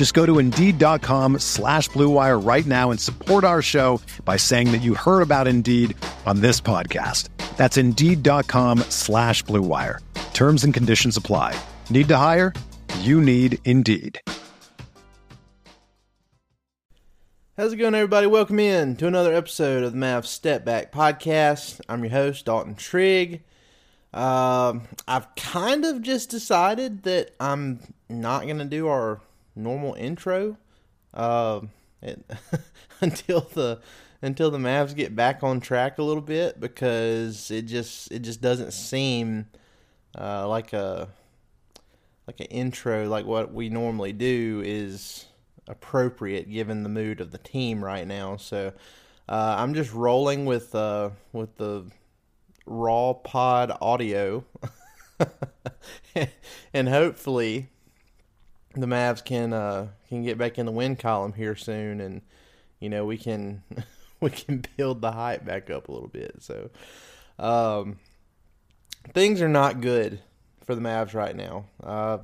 Just 0.00 0.14
go 0.14 0.24
to 0.24 0.38
Indeed.com 0.38 1.40
slash 1.40 1.90
BlueWire 1.90 2.42
right 2.42 2.64
now 2.64 2.90
and 2.90 2.98
support 2.98 3.44
our 3.44 3.60
show 3.60 4.00
by 4.24 4.38
saying 4.38 4.72
that 4.72 4.80
you 4.80 4.94
heard 4.94 5.20
about 5.20 5.46
Indeed 5.46 5.94
on 6.24 6.40
this 6.40 6.58
podcast. 6.58 7.28
That's 7.58 7.76
Indeed.com 7.76 8.78
slash 8.88 9.44
BlueWire. 9.44 9.98
Terms 10.32 10.64
and 10.64 10.72
conditions 10.72 11.18
apply. 11.18 11.54
Need 11.90 12.08
to 12.08 12.16
hire? 12.16 12.54
You 13.00 13.20
need 13.20 13.58
Indeed. 13.66 14.18
How's 17.58 17.74
it 17.74 17.76
going, 17.76 17.94
everybody? 17.94 18.26
Welcome 18.26 18.58
in 18.58 18.96
to 18.96 19.06
another 19.06 19.34
episode 19.34 19.82
of 19.82 19.92
the 19.92 19.98
Mavs 19.98 20.28
Step 20.28 20.64
Back 20.64 20.92
Podcast. 20.92 21.78
I'm 21.90 22.02
your 22.02 22.12
host, 22.12 22.46
Dalton 22.46 22.74
Trigg. 22.74 23.42
Um, 24.14 24.88
I've 25.06 25.34
kind 25.34 25.84
of 25.84 26.00
just 26.00 26.30
decided 26.30 27.02
that 27.02 27.34
I'm 27.38 27.80
not 28.08 28.44
going 28.44 28.60
to 28.60 28.64
do 28.64 28.88
our 28.88 29.20
normal 29.62 29.94
intro 29.94 30.56
uh, 31.14 31.60
it, 32.02 32.24
until 33.00 33.40
the 33.40 33.80
until 34.22 34.50
the 34.50 34.58
Mavs 34.58 34.94
get 34.94 35.16
back 35.16 35.42
on 35.42 35.60
track 35.60 35.98
a 35.98 36.02
little 36.02 36.22
bit 36.22 36.60
because 36.60 37.50
it 37.50 37.62
just 37.62 38.10
it 38.12 38.20
just 38.20 38.40
doesn't 38.40 38.72
seem 38.72 39.46
uh, 40.18 40.46
like 40.48 40.72
a 40.72 41.08
like 42.26 42.40
an 42.40 42.46
intro 42.46 43.08
like 43.08 43.26
what 43.26 43.52
we 43.52 43.68
normally 43.68 44.12
do 44.12 44.62
is 44.64 45.26
appropriate 45.66 46.50
given 46.50 46.82
the 46.82 46.88
mood 46.88 47.20
of 47.20 47.30
the 47.30 47.38
team 47.38 47.82
right 47.82 48.06
now. 48.06 48.36
So 48.36 48.72
uh, 49.28 49.54
I'm 49.58 49.74
just 49.74 49.92
rolling 49.92 50.44
with 50.44 50.74
uh, 50.74 51.10
with 51.32 51.56
the 51.56 51.84
raw 52.66 53.12
pod 53.12 53.72
audio, 53.80 54.44
and 56.74 56.88
hopefully 56.88 57.68
the 58.74 58.86
Mavs 58.86 59.24
can 59.24 59.52
uh, 59.52 59.88
can 60.08 60.22
get 60.22 60.38
back 60.38 60.58
in 60.58 60.66
the 60.66 60.72
win 60.72 60.96
column 60.96 61.32
here 61.32 61.56
soon, 61.56 62.00
and 62.00 62.22
you 62.78 62.88
know 62.88 63.04
we 63.04 63.16
can 63.16 63.62
we 64.20 64.30
can 64.30 64.64
build 64.76 65.00
the 65.00 65.12
hype 65.12 65.44
back 65.44 65.70
up 65.70 65.88
a 65.88 65.92
little 65.92 66.08
bit. 66.08 66.36
So 66.40 66.70
um, 67.38 67.98
things 69.12 69.40
are 69.40 69.48
not 69.48 69.80
good 69.80 70.20
for 70.64 70.74
the 70.74 70.80
Mavs 70.80 71.14
right 71.14 71.34
now. 71.34 71.66
Uh, 71.82 72.18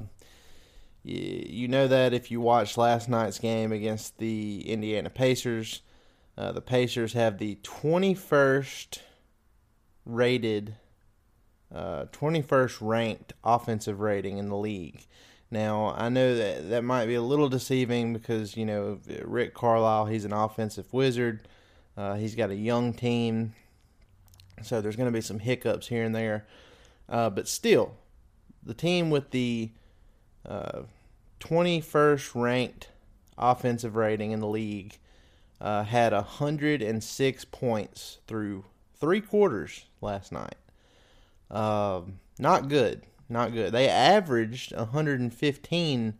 you 1.02 1.68
know 1.68 1.86
that 1.86 2.12
if 2.12 2.32
you 2.32 2.40
watched 2.40 2.76
last 2.76 3.08
night's 3.08 3.38
game 3.38 3.70
against 3.70 4.18
the 4.18 4.68
Indiana 4.68 5.08
Pacers, 5.08 5.82
uh, 6.36 6.50
the 6.50 6.60
Pacers 6.60 7.12
have 7.12 7.38
the 7.38 7.56
21st 7.62 8.98
rated, 10.04 10.74
uh, 11.72 12.06
21st 12.12 12.78
ranked 12.80 13.32
offensive 13.44 14.00
rating 14.00 14.38
in 14.38 14.48
the 14.48 14.56
league. 14.56 15.06
Now, 15.50 15.94
I 15.96 16.08
know 16.08 16.34
that 16.34 16.70
that 16.70 16.82
might 16.82 17.06
be 17.06 17.14
a 17.14 17.22
little 17.22 17.48
deceiving 17.48 18.12
because, 18.12 18.56
you 18.56 18.66
know, 18.66 18.98
Rick 19.22 19.54
Carlisle, 19.54 20.06
he's 20.06 20.24
an 20.24 20.32
offensive 20.32 20.92
wizard. 20.92 21.46
Uh, 21.96 22.14
he's 22.14 22.34
got 22.34 22.50
a 22.50 22.56
young 22.56 22.92
team. 22.92 23.54
So 24.62 24.80
there's 24.80 24.96
going 24.96 25.10
to 25.10 25.16
be 25.16 25.20
some 25.20 25.38
hiccups 25.38 25.86
here 25.86 26.02
and 26.02 26.14
there. 26.14 26.46
Uh, 27.08 27.30
but 27.30 27.46
still, 27.46 27.94
the 28.64 28.74
team 28.74 29.10
with 29.10 29.30
the 29.30 29.70
uh, 30.44 30.82
21st 31.40 32.32
ranked 32.34 32.88
offensive 33.38 33.94
rating 33.94 34.32
in 34.32 34.40
the 34.40 34.48
league 34.48 34.98
uh, 35.60 35.84
had 35.84 36.12
106 36.12 37.44
points 37.46 38.18
through 38.26 38.64
three 38.98 39.20
quarters 39.20 39.86
last 40.00 40.32
night. 40.32 40.56
Um, 41.50 42.18
not 42.38 42.68
good 42.68 43.02
not 43.28 43.52
good. 43.52 43.72
They 43.72 43.88
averaged 43.88 44.74
115 44.74 46.14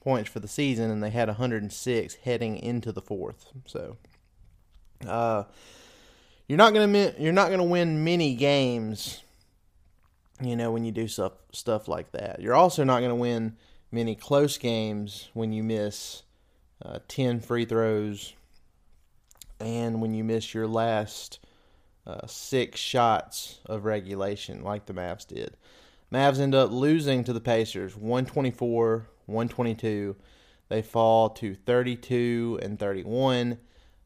points 0.00 0.30
for 0.30 0.40
the 0.40 0.48
season, 0.48 0.90
and 0.90 1.02
they 1.02 1.10
had 1.10 1.28
106 1.28 2.14
heading 2.16 2.56
into 2.56 2.92
the 2.92 3.02
fourth. 3.02 3.50
So, 3.66 3.96
uh, 5.06 5.44
you're 6.46 6.58
not 6.58 6.74
gonna 6.74 7.14
you're 7.18 7.32
not 7.32 7.50
gonna 7.50 7.64
win 7.64 8.04
many 8.04 8.34
games. 8.34 9.22
You 10.40 10.56
know 10.56 10.72
when 10.72 10.84
you 10.84 10.92
do 10.92 11.08
stuff 11.08 11.32
stuff 11.52 11.88
like 11.88 12.12
that. 12.12 12.40
You're 12.40 12.54
also 12.54 12.84
not 12.84 13.00
gonna 13.00 13.14
win 13.14 13.56
many 13.90 14.14
close 14.14 14.58
games 14.58 15.28
when 15.34 15.52
you 15.52 15.62
miss 15.62 16.22
uh, 16.84 16.98
10 17.08 17.40
free 17.40 17.64
throws 17.64 18.32
and 19.60 20.00
when 20.00 20.14
you 20.14 20.24
miss 20.24 20.54
your 20.54 20.66
last 20.66 21.38
uh, 22.06 22.26
six 22.26 22.80
shots 22.80 23.60
of 23.66 23.84
regulation 23.84 24.64
like 24.64 24.86
the 24.86 24.92
Mavs 24.92 25.26
did. 25.26 25.56
Mavs 26.12 26.38
end 26.38 26.54
up 26.54 26.70
losing 26.70 27.24
to 27.24 27.32
the 27.32 27.40
Pacers 27.40 27.96
124 27.96 29.08
122. 29.26 30.16
They 30.68 30.82
fall 30.82 31.30
to 31.30 31.54
32 31.54 32.60
and 32.62 32.78
31, 32.78 33.58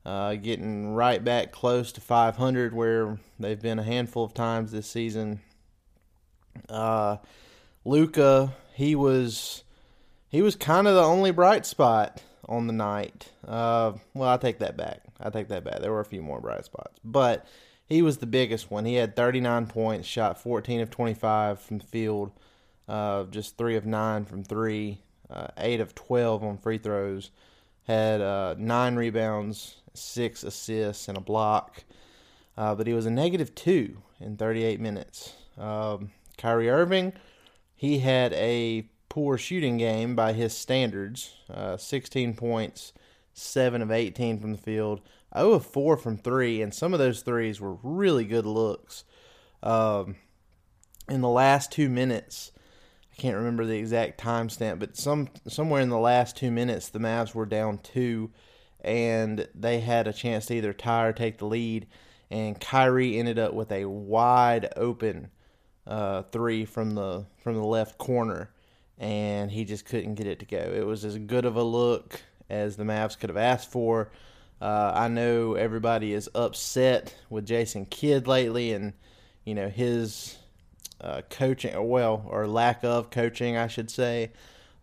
uh, 0.05 0.35
getting 0.37 0.95
right 0.95 1.23
back 1.23 1.53
close 1.53 1.93
to 1.93 2.01
500, 2.01 2.75
where 2.75 3.19
they've 3.39 3.61
been 3.61 3.79
a 3.79 3.85
handful 3.85 4.25
of 4.25 4.35
times 4.35 4.73
this 4.73 4.89
season. 4.89 5.41
Uh, 6.69 7.17
Luka, 7.85 8.55
he 8.75 8.95
was 8.95 9.65
he 10.29 10.43
was 10.43 10.55
kind 10.57 10.87
of 10.87 10.95
the 10.95 11.03
only 11.03 11.31
bright 11.31 11.67
spot 11.67 12.23
on 12.49 12.67
the 12.67 12.73
night. 12.73 13.31
Uh, 13.47 13.93
well, 14.15 14.29
I 14.29 14.37
take 14.37 14.59
that 14.61 14.77
back. 14.77 15.03
I 15.21 15.31
take 15.31 15.49
that 15.49 15.65
back. 15.65 15.81
There 15.81 15.93
were 15.93 16.01
a 16.01 16.05
few 16.05 16.23
more 16.23 16.41
bright 16.41 16.65
spots, 16.65 16.99
but 17.05 17.47
he 17.87 18.03
was 18.03 18.19
the 18.19 18.27
biggest 18.27 18.71
one. 18.71 18.85
He 18.85 18.95
had 18.95 19.15
39 19.15 19.67
points, 19.67 20.09
shot 20.09 20.41
14 20.41 20.81
of 20.81 20.91
25 20.91 21.61
from 21.61 21.79
the 21.79 21.85
field, 21.85 22.33
uh, 22.89 23.25
just 23.25 23.57
three 23.57 23.77
of 23.77 23.87
nine 23.87 24.25
from 24.25 24.43
three, 24.43 25.03
uh, 25.31 25.49
eight 25.59 25.81
of 25.81 25.95
12 25.95 26.43
on 26.43 26.59
free 26.59 26.79
throws, 26.79 27.31
had 27.85 28.21
uh, 28.21 28.57
nine 28.59 28.97
rebounds, 28.97 29.77
six 29.95 30.43
assists, 30.43 31.09
and 31.09 31.17
a 31.17 31.21
block. 31.21 31.85
Uh, 32.57 32.75
but 32.75 32.87
he 32.87 32.93
was 32.93 33.07
a 33.07 33.11
negative 33.11 33.55
two 33.55 33.99
in 34.19 34.37
38 34.37 34.81
minutes. 34.81 35.35
Um, 35.57 36.11
Kyrie 36.39 36.71
Irving, 36.71 37.13
he 37.77 38.01
had 38.01 38.33
a 38.33 38.89
poor 39.09 39.39
shooting 39.39 39.77
game 39.77 40.17
by 40.17 40.33
his 40.33 40.53
standards, 40.55 41.35
uh, 41.53 41.77
16 41.77 42.35
points, 42.35 42.93
seven 43.33 43.83
of 43.83 43.91
18 43.91 44.41
from 44.41 44.53
the 44.53 44.59
field 44.59 45.01
0 45.37 45.53
of 45.53 45.67
4 45.67 45.97
from 45.97 46.17
3, 46.17 46.63
and 46.63 46.75
some 46.75 46.93
of 46.93 46.99
those 46.99 47.23
threes 47.23 47.61
were 47.61 47.77
really 47.83 48.25
good 48.25 48.47
looks. 48.47 49.05
Um, 49.63 50.17
in 51.09 51.21
the 51.21 51.29
last 51.29 51.73
two 51.73 51.89
minutes, 51.89 52.53
I 53.13 53.21
can't 53.21 53.37
remember 53.37 53.65
the 53.65 53.79
exact 53.79 54.21
timestamp, 54.21 54.79
but 54.79 54.97
some 54.97 55.29
somewhere 55.47 55.81
in 55.81 55.89
the 55.89 55.99
last 55.99 56.37
two 56.37 56.51
minutes, 56.51 56.89
the 56.89 56.99
Mavs 56.99 57.35
were 57.35 57.47
down 57.47 57.79
two, 57.79 58.31
and 58.83 59.49
they 59.55 59.81
had 59.81 60.07
a 60.07 60.13
chance 60.13 60.47
to 60.47 60.55
either 60.55 60.73
tie 60.73 61.07
or 61.07 61.13
take 61.13 61.39
the 61.39 61.47
lead. 61.47 61.87
And 62.31 62.61
Kyrie 62.61 63.19
ended 63.19 63.39
up 63.39 63.55
with 63.55 63.71
a 63.71 63.85
wide 63.85 64.73
open 64.77 65.31
uh, 65.87 66.23
three 66.25 66.65
from 66.65 66.91
the 66.91 67.27
from 67.39 67.55
the 67.55 67.65
left 67.65 67.99
corner, 67.99 68.51
and 68.99 69.51
he 69.51 69.65
just 69.65 69.87
couldn't 69.87 70.17
get 70.17 70.27
it 70.27 70.41
to 70.41 70.45
go. 70.45 70.59
It 70.59 70.85
was 70.85 71.05
as 71.05 71.17
good 71.19 71.45
of 71.45 71.57
a 71.57 71.63
look 71.63 72.21
as 72.51 72.77
the 72.77 72.85
Mavs 72.85 73.19
could 73.19 73.31
have 73.31 73.37
asked 73.37 73.71
for. 73.71 74.11
Uh, 74.61 74.93
I 74.95 75.09
know 75.09 75.55
everybody 75.55 76.13
is 76.15 76.31
upset 76.35 77.15
with 77.29 77.47
Jason 77.47 77.85
Kidd 77.87 78.27
lately, 78.27 78.73
and 78.73 78.95
you 79.45 79.55
know 79.55 79.69
his 79.69 80.39
uh, 81.01 81.23
coaching, 81.29 81.89
well, 81.89 82.25
or 82.29 82.47
lack 82.47 82.83
of 82.85 83.11
coaching, 83.11 83.57
I 83.57 83.67
should 83.67 83.91
say. 83.91 84.33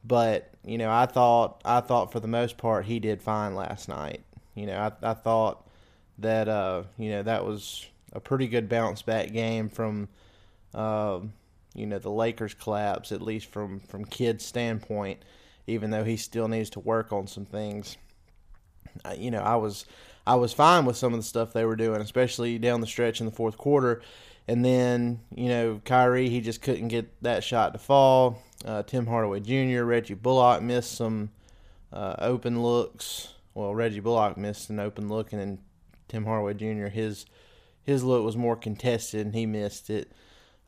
But 0.03 0.51
you 0.63 0.77
know, 0.77 0.91
I 0.91 1.05
thought 1.05 1.61
I 1.65 1.79
thought 1.81 2.11
for 2.11 2.19
the 2.19 2.27
most 2.27 2.57
part 2.57 2.85
he 2.85 2.99
did 2.99 3.21
fine 3.21 3.55
last 3.55 3.89
night. 3.89 4.23
You 4.55 4.67
know, 4.67 4.77
I, 4.77 5.09
I 5.09 5.13
thought 5.13 5.67
that 6.19 6.47
uh, 6.47 6.83
you 6.97 7.09
know 7.09 7.23
that 7.23 7.45
was 7.45 7.85
a 8.11 8.19
pretty 8.19 8.47
good 8.47 8.69
bounce 8.69 9.01
back 9.01 9.31
game 9.31 9.69
from, 9.69 10.07
uh, 10.75 11.19
you 11.73 11.87
know, 11.87 11.97
the 11.97 12.11
Lakers 12.11 12.53
collapse 12.53 13.11
at 13.11 13.21
least 13.21 13.47
from 13.47 13.79
from 13.79 14.05
Kidd's 14.05 14.45
standpoint. 14.45 15.23
Even 15.65 15.91
though 15.91 16.03
he 16.03 16.17
still 16.17 16.49
needs 16.49 16.69
to 16.71 16.81
work 16.81 17.13
on 17.13 17.25
some 17.25 17.45
things, 17.45 17.97
you 19.17 19.31
know, 19.31 19.41
I 19.41 19.55
was 19.55 19.85
I 20.25 20.35
was 20.35 20.53
fine 20.53 20.85
with 20.85 20.95
some 20.95 21.13
of 21.13 21.19
the 21.19 21.25
stuff 21.25 21.53
they 21.53 21.65
were 21.65 21.75
doing, 21.75 22.01
especially 22.01 22.57
down 22.57 22.81
the 22.81 22.87
stretch 22.87 23.19
in 23.19 23.25
the 23.25 23.31
fourth 23.31 23.57
quarter. 23.57 24.01
And 24.47 24.63
then, 24.63 25.21
you 25.33 25.47
know, 25.47 25.81
Kyrie, 25.85 26.29
he 26.29 26.41
just 26.41 26.61
couldn't 26.61 26.89
get 26.89 27.21
that 27.21 27.43
shot 27.43 27.73
to 27.73 27.79
fall. 27.79 28.41
Uh, 28.65 28.83
Tim 28.83 29.07
Hardaway 29.07 29.39
Jr., 29.39 29.83
Reggie 29.83 30.13
Bullock 30.13 30.61
missed 30.61 30.93
some 30.93 31.31
uh, 31.91 32.15
open 32.19 32.61
looks. 32.61 33.33
Well, 33.53 33.73
Reggie 33.73 33.99
Bullock 33.99 34.37
missed 34.37 34.69
an 34.69 34.79
open 34.79 35.07
look, 35.09 35.31
and 35.31 35.41
then 35.41 35.59
Tim 36.07 36.25
Hardaway 36.25 36.53
Jr. 36.55 36.87
his 36.87 37.25
his 37.83 38.03
look 38.03 38.23
was 38.23 38.37
more 38.37 38.55
contested, 38.55 39.25
and 39.25 39.35
he 39.35 39.45
missed 39.45 39.89
it. 39.89 40.11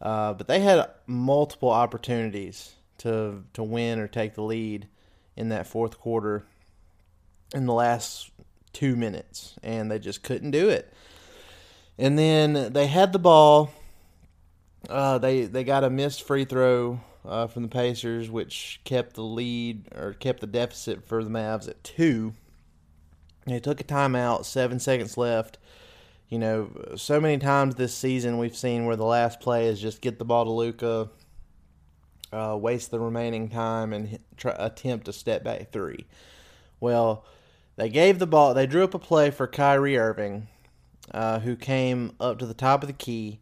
Uh, 0.01 0.33
but 0.33 0.47
they 0.47 0.59
had 0.59 0.89
multiple 1.07 1.71
opportunities 1.71 2.75
to 2.99 3.43
to 3.53 3.63
win 3.63 3.99
or 3.99 4.07
take 4.07 4.35
the 4.35 4.43
lead 4.43 4.87
in 5.35 5.49
that 5.49 5.67
fourth 5.67 5.99
quarter 5.99 6.45
in 7.53 7.65
the 7.65 7.73
last 7.73 8.31
two 8.73 8.95
minutes, 8.95 9.55
and 9.63 9.89
they 9.89 9.99
just 9.99 10.23
couldn't 10.23 10.51
do 10.51 10.69
it. 10.69 10.93
And 11.97 12.19
then 12.19 12.73
they 12.73 12.87
had 12.87 13.13
the 13.13 13.19
ball. 13.19 13.71
Uh, 14.89 15.17
they 15.17 15.45
they 15.45 15.63
got 15.63 15.83
a 15.83 15.89
missed 15.89 16.23
free 16.23 16.45
throw 16.45 16.99
uh, 17.27 17.47
from 17.47 17.63
the 17.63 17.69
Pacers, 17.69 18.29
which 18.29 18.81
kept 18.83 19.15
the 19.15 19.23
lead 19.23 19.87
or 19.95 20.13
kept 20.13 20.41
the 20.41 20.47
deficit 20.47 21.07
for 21.07 21.23
the 21.23 21.29
Mavs 21.29 21.67
at 21.67 21.83
two. 21.83 22.33
They 23.45 23.59
took 23.59 23.79
a 23.79 23.83
timeout, 23.83 24.45
seven 24.45 24.79
seconds 24.79 25.17
left. 25.17 25.57
You 26.29 26.39
know, 26.39 26.95
so 26.95 27.21
many 27.21 27.37
times 27.37 27.75
this 27.75 27.93
season 27.93 28.39
we've 28.39 28.57
seen 28.57 28.85
where 28.85 28.95
the 28.95 29.05
last 29.05 29.39
play 29.39 29.67
is 29.67 29.79
just 29.79 30.01
get 30.01 30.17
the 30.17 30.25
ball 30.25 30.45
to 30.45 30.51
Luka, 30.51 31.09
uh, 32.33 32.57
waste 32.59 32.89
the 32.89 32.99
remaining 32.99 33.47
time, 33.49 33.93
and 33.93 34.17
try, 34.35 34.55
attempt 34.57 35.07
a 35.07 35.13
step 35.13 35.43
back 35.43 35.71
three. 35.71 36.05
Well, 36.79 37.25
they 37.75 37.89
gave 37.89 38.19
the 38.19 38.27
ball. 38.27 38.53
They 38.53 38.67
drew 38.67 38.83
up 38.83 38.93
a 38.93 38.99
play 38.99 39.31
for 39.31 39.47
Kyrie 39.47 39.97
Irving, 39.97 40.47
uh, 41.13 41.39
who 41.39 41.55
came 41.55 42.15
up 42.19 42.39
to 42.39 42.45
the 42.45 42.53
top 42.53 42.83
of 42.83 42.87
the 42.87 42.93
key, 42.93 43.39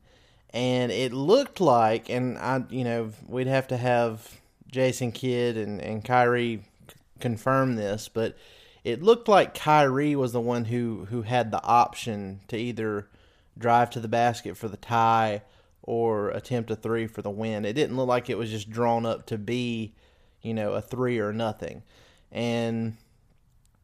and 0.52 0.92
it 0.92 1.14
looked 1.14 1.62
like, 1.62 2.10
and 2.10 2.38
I, 2.38 2.64
you 2.70 2.84
know, 2.84 3.12
we'd 3.28 3.48
have 3.48 3.68
to 3.70 3.78
have 3.78 4.40
Jason 4.72 5.12
Kidd 5.12 5.58
and 5.58 5.80
and 5.82 6.04
Kyrie 6.04 6.64
confirm 7.20 7.76
this, 7.76 8.10
but 8.10 8.36
it 8.84 9.02
looked 9.02 9.28
like 9.28 9.54
Kyrie 9.54 10.16
was 10.16 10.34
the 10.34 10.42
one 10.42 10.66
who 10.66 11.06
who 11.10 11.22
had 11.22 11.52
the 11.52 11.64
option 11.64 12.42
to 12.50 12.58
either 12.58 13.08
drive 13.58 13.90
to 13.92 14.00
the 14.00 14.08
basket 14.08 14.58
for 14.58 14.68
the 14.68 14.78
tie 14.78 15.42
or 15.84 16.30
attempt 16.30 16.72
a 16.72 16.76
three 16.76 17.08
for 17.08 17.22
the 17.22 17.30
win. 17.30 17.66
It 17.66 17.74
didn't 17.74 17.96
look 17.96 18.08
like 18.08 18.30
it 18.30 18.38
was 18.38 18.50
just 18.50 18.70
drawn 18.70 19.06
up 19.06 19.26
to 19.28 19.38
be, 19.38 19.94
you 20.42 20.54
know, 20.54 20.74
a 20.74 20.82
three 20.82 21.20
or 21.20 21.34
nothing. 21.34 21.84
And 22.32 22.98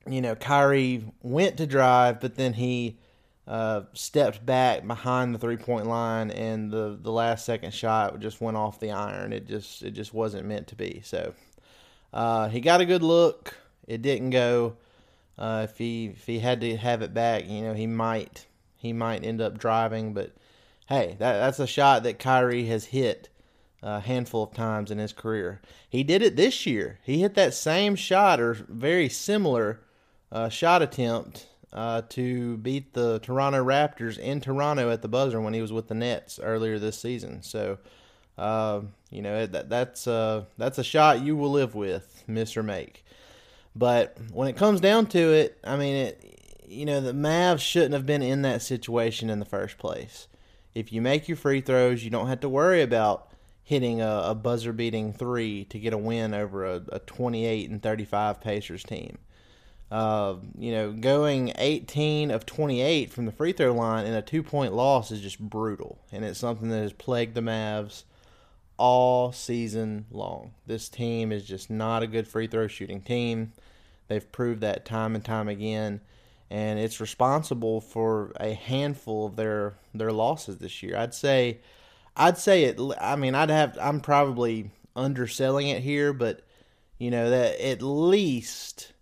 you 0.08 0.22
know, 0.22 0.36
Kyrie 0.36 1.04
went 1.22 1.58
to 1.58 1.68
drive, 1.68 2.20
but 2.20 2.36
then 2.36 2.54
he 2.54 2.98
uh, 3.48 3.82
stepped 3.94 4.46
back 4.46 4.86
behind 4.86 5.34
the 5.34 5.40
three 5.40 5.58
point 5.58 5.88
line, 5.88 6.32
and 6.32 6.72
the 6.72 6.98
the 7.02 7.12
last 7.12 7.46
second 7.46 7.74
shot 7.74 8.20
just 8.20 8.42
went 8.42 8.58
off 8.58 8.80
the 8.80 8.92
iron. 8.92 9.34
It 9.34 9.48
just 9.48 9.84
it 9.84 9.92
just 9.92 10.14
wasn't 10.14 10.46
meant 10.46 10.68
to 10.68 10.76
be. 10.76 11.02
So 11.04 11.34
uh, 12.14 12.50
he 12.50 12.62
got 12.62 12.82
a 12.82 12.86
good 12.86 13.04
look. 13.04 13.56
It 13.88 14.02
didn't 14.02 14.30
go. 14.30 14.78
Uh, 15.38 15.68
if 15.70 15.78
he 15.78 16.08
if 16.08 16.26
he 16.28 16.40
had 16.40 16.62
to 16.62 16.78
have 16.78 17.02
it 17.02 17.14
back, 17.14 17.48
you 17.48 17.62
know, 17.62 17.74
he 17.74 17.88
might 17.88 18.46
he 18.76 18.94
might 18.94 19.24
end 19.26 19.42
up 19.42 19.58
driving. 19.58 20.14
But 20.14 20.36
hey, 20.88 21.16
that 21.20 21.40
that's 21.40 21.60
a 21.60 21.68
shot 21.68 22.04
that 22.04 22.20
Kyrie 22.20 22.66
has 22.66 22.86
hit 22.86 23.30
a 23.82 24.00
handful 24.00 24.44
of 24.44 24.54
times 24.54 24.92
in 24.92 24.98
his 24.98 25.14
career. 25.14 25.62
He 25.90 26.04
did 26.04 26.22
it 26.22 26.36
this 26.36 26.66
year. 26.66 27.00
He 27.04 27.22
hit 27.22 27.34
that 27.36 27.54
same 27.54 27.96
shot 27.96 28.40
or 28.40 28.54
very 28.54 29.10
similar 29.10 29.80
uh, 30.32 30.50
shot 30.50 30.82
attempt 30.82 31.48
uh, 31.74 32.02
to 32.10 32.58
beat 32.58 32.94
the 32.94 33.20
Toronto 33.20 33.64
Raptors 33.64 34.18
in 34.18 34.42
Toronto 34.42 34.90
at 34.90 35.02
the 35.02 35.08
buzzer 35.08 35.40
when 35.42 35.54
he 35.54 35.62
was 35.62 35.72
with 35.72 35.88
the 35.88 35.96
Nets 35.96 36.40
earlier 36.42 36.80
this 36.80 37.00
season. 37.00 37.44
So, 37.44 37.78
uh, 38.38 38.82
you 39.12 39.22
know 39.22 39.46
that 39.46 39.70
that's 39.70 40.08
uh, 40.08 40.46
that's 40.58 40.78
a 40.78 40.84
shot 40.84 41.22
you 41.22 41.36
will 41.36 41.52
live 41.52 41.76
with, 41.76 42.24
Mister 42.28 42.64
Make. 42.64 43.04
But 43.76 44.18
when 44.32 44.48
it 44.48 44.58
comes 44.58 44.82
down 44.82 45.08
to 45.08 45.20
it, 45.20 45.60
I 45.64 45.78
mean, 45.78 45.96
it, 45.96 46.66
you 46.68 46.86
know, 46.86 47.02
the 47.02 47.14
Mavs 47.14 47.60
shouldn't 47.60 47.94
have 47.94 48.06
been 48.06 48.24
in 48.24 48.42
that 48.44 48.62
situation 48.62 49.30
in 49.30 49.40
the 49.40 49.46
first 49.46 49.78
place. 49.78 50.28
If 50.74 50.92
you 50.94 51.02
make 51.02 51.28
your 51.28 51.38
free 51.38 51.62
throws, 51.62 52.04
you 52.04 52.10
don't 52.10 52.28
have 52.28 52.40
to 52.42 52.50
worry 52.50 52.82
about 52.82 53.32
hitting 53.64 54.02
a, 54.02 54.24
a 54.26 54.36
buzzer 54.36 54.74
beating 54.74 55.14
three 55.14 55.66
to 55.66 55.80
get 55.80 55.94
a 55.94 55.98
win 55.98 56.34
over 56.34 56.66
a, 56.66 56.82
a 56.92 57.00
28 57.00 57.70
and 57.70 57.82
35 57.82 58.42
Pacers 58.42 58.84
team. 58.84 59.18
Uh, 59.92 60.36
you 60.58 60.72
know, 60.72 60.92
going 60.92 61.52
18 61.58 62.30
of 62.30 62.46
28 62.46 63.12
from 63.12 63.26
the 63.26 63.32
free 63.32 63.52
throw 63.52 63.74
line 63.74 64.06
in 64.06 64.14
a 64.14 64.22
two 64.22 64.44
point 64.44 64.74
loss 64.74 65.10
is 65.10 65.22
just 65.22 65.40
brutal. 65.40 65.98
And 66.12 66.24
it's 66.24 66.40
something 66.40 66.70
that 66.70 66.82
has 66.82 66.94
plagued 66.94 67.34
the 67.34 67.42
Mavs 67.42 68.04
all 68.78 69.32
season 69.32 70.06
long. 70.12 70.54
This 70.68 70.90
team 70.90 71.32
is 71.32 71.44
just 71.44 71.70
not 71.70 72.04
a 72.04 72.08
good 72.08 72.28
free 72.28 72.48
throw 72.48 72.68
shooting 72.68 73.02
team. 73.02 73.52
They've 74.08 74.32
proved 74.32 74.62
that 74.62 74.86
time 74.86 75.16
and 75.16 75.26
time 75.26 75.48
again. 75.48 76.02
And 76.52 76.80
it's 76.80 77.02
responsible 77.02 77.82
for 77.82 78.32
a 78.40 78.54
handful 78.54 79.28
of 79.28 79.36
their 79.36 79.76
their 79.94 80.12
losses 80.12 80.58
this 80.58 80.82
year. 80.82 80.98
I'd 80.98 81.14
say, 81.14 81.60
I'd 82.16 82.38
say 82.38 82.64
it. 82.64 82.80
I 83.00 83.16
mean, 83.16 83.36
I'd 83.36 83.52
have. 83.52 83.78
I'm 83.80 84.02
probably 84.02 84.72
underselling 84.96 85.68
it 85.68 85.84
here, 85.84 86.12
but 86.12 86.42
you 86.98 87.12
know 87.12 87.30
that 87.30 87.60
at 87.60 87.84
least 87.84 88.94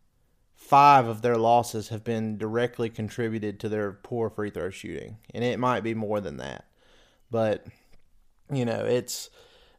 five 0.67 1.07
of 1.07 1.21
their 1.21 1.37
losses 1.37 1.87
have 1.87 2.03
been 2.03 2.37
directly 2.37 2.89
contributed 2.89 3.57
to 3.57 3.69
their 3.69 3.93
poor 3.93 4.29
free 4.29 4.49
throw 4.49 4.69
shooting, 4.69 5.17
and 5.33 5.41
it 5.41 5.59
might 5.59 5.81
be 5.81 5.93
more 5.93 6.19
than 6.19 6.37
that. 6.37 6.65
But 7.31 7.65
you 8.51 8.65
know, 8.65 8.83
it's 8.85 9.29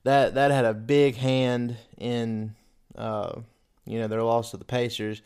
that 0.04 0.34
that 0.34 0.50
had 0.50 0.64
a 0.64 0.72
big 0.72 1.16
hand 1.16 1.76
in 1.98 2.54
uh, 2.96 3.40
you 3.84 3.98
know 3.98 4.08
their 4.08 4.22
loss 4.22 4.52
to 4.52 4.56
the 4.56 4.64
Pacers. 4.64 5.20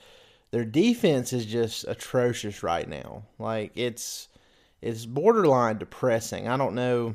Their 0.50 0.64
defense 0.64 1.32
is 1.32 1.46
just 1.46 1.84
atrocious 1.86 2.64
right 2.64 2.88
now. 2.88 3.22
Like 3.38 3.70
it's 3.76 4.28
it's 4.80 5.06
borderline 5.06 5.78
depressing. 5.78 6.48
I 6.48 6.56
don't 6.56 6.74
know. 6.74 7.14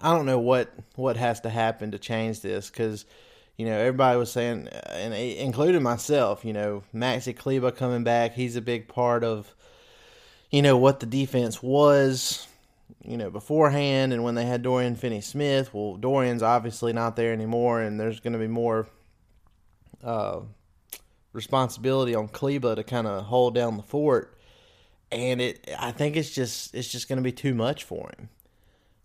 I 0.00 0.14
don't 0.14 0.26
know 0.26 0.38
what 0.38 0.72
what 0.94 1.18
has 1.18 1.42
to 1.42 1.50
happen 1.50 1.90
to 1.90 1.98
change 1.98 2.40
this 2.40 2.70
because 2.70 3.04
you 3.56 3.64
know, 3.64 3.78
everybody 3.78 4.18
was 4.18 4.30
saying, 4.30 4.68
and 4.68 5.14
including 5.14 5.82
myself, 5.82 6.44
you 6.44 6.52
know, 6.52 6.82
Maxi 6.94 7.34
Kleber 7.34 7.70
coming 7.70 8.04
back, 8.04 8.34
he's 8.34 8.56
a 8.56 8.60
big 8.60 8.86
part 8.86 9.24
of, 9.24 9.54
you 10.50 10.60
know, 10.60 10.76
what 10.76 11.00
the 11.00 11.06
defense 11.06 11.62
was, 11.62 12.46
you 13.02 13.16
know, 13.16 13.30
beforehand 13.30 14.12
and 14.12 14.22
when 14.22 14.34
they 14.34 14.44
had 14.44 14.62
Dorian 14.62 14.94
Finney 14.94 15.22
Smith. 15.22 15.72
Well, 15.72 15.96
Dorian's 15.96 16.42
obviously 16.42 16.92
not 16.92 17.16
there 17.16 17.32
anymore, 17.32 17.80
and 17.80 17.98
there's 17.98 18.20
going 18.20 18.34
to 18.34 18.38
be 18.38 18.46
more 18.46 18.88
uh, 20.04 20.40
responsibility 21.32 22.14
on 22.14 22.28
Kleber 22.28 22.74
to 22.74 22.84
kind 22.84 23.06
of 23.06 23.24
hold 23.24 23.54
down 23.54 23.78
the 23.78 23.82
fort. 23.82 24.38
And 25.10 25.40
it, 25.40 25.66
I 25.78 25.92
think 25.92 26.16
it's 26.16 26.30
just, 26.30 26.74
it's 26.74 26.92
just 26.92 27.08
going 27.08 27.16
to 27.18 27.22
be 27.22 27.32
too 27.32 27.54
much 27.54 27.84
for 27.84 28.10
him. 28.18 28.28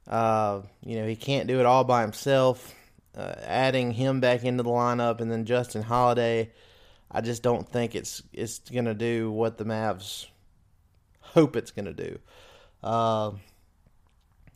Uh, 0.07 0.61
you 0.83 0.97
know, 0.97 1.07
he 1.07 1.15
can't 1.15 1.47
do 1.47 1.61
it 1.61 1.65
all 1.65 1.85
by 1.85 2.01
himself 2.01 2.75
uh, 3.15 3.33
adding 3.43 3.91
him 3.91 4.19
back 4.19 4.43
into 4.43 4.63
the 4.63 4.69
lineup 4.69 5.21
and 5.21 5.31
then 5.31 5.45
Justin 5.45 5.83
Holiday, 5.83 6.51
I 7.11 7.21
just 7.21 7.43
don't 7.43 7.67
think 7.67 7.95
it's 7.95 8.23
it's 8.31 8.59
going 8.59 8.85
to 8.85 8.93
do 8.93 9.31
what 9.31 9.57
the 9.57 9.65
Mavs 9.65 10.27
hope 11.19 11.55
it's 11.55 11.71
going 11.71 11.85
to 11.85 11.93
do. 11.93 12.19
Uh, 12.83 13.31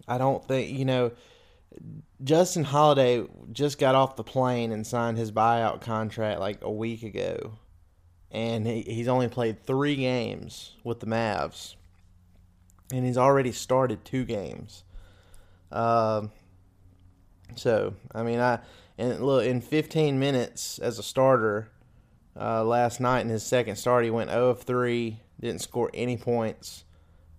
I 0.08 0.18
don't 0.18 0.46
think 0.48 0.78
you 0.78 0.86
know. 0.86 1.12
Justin 2.24 2.64
Holiday 2.64 3.28
just 3.52 3.78
got 3.78 3.96
off 3.96 4.16
the 4.16 4.24
plane 4.24 4.72
and 4.72 4.88
signed 4.88 5.18
his 5.18 5.34
buyout 5.34 5.82
contract 5.82 6.40
like 6.40 6.60
a 6.62 6.72
week 6.72 7.04
ago, 7.04 7.58
and 8.32 8.66
he, 8.66 8.82
he's 8.84 9.10
only 9.10 9.28
played 9.28 9.66
three 9.66 9.98
games 9.98 10.72
with 10.86 11.02
the 11.02 11.06
Mavs, 11.06 11.76
and 12.94 13.06
he's 13.06 13.18
already 13.18 13.52
started 13.52 14.06
two 14.06 14.24
games. 14.24 14.86
Uh, 15.70 16.28
so 17.56 17.94
I 18.14 18.24
mean, 18.24 18.40
I 18.40 18.60
look 18.98 19.46
in 19.46 19.62
15 19.62 20.20
minutes 20.20 20.80
as 20.80 21.00
a 21.00 21.04
starter 21.04 21.70
uh, 22.40 22.64
last 22.64 23.00
night 23.00 23.22
in 23.22 23.30
his 23.30 23.44
second 23.44 23.76
start, 23.78 24.04
he 24.04 24.10
went 24.10 24.30
0 24.30 24.50
of 24.50 24.64
3, 24.64 25.20
didn't 25.40 25.62
score 25.62 25.90
any 25.94 26.18
points. 26.18 26.84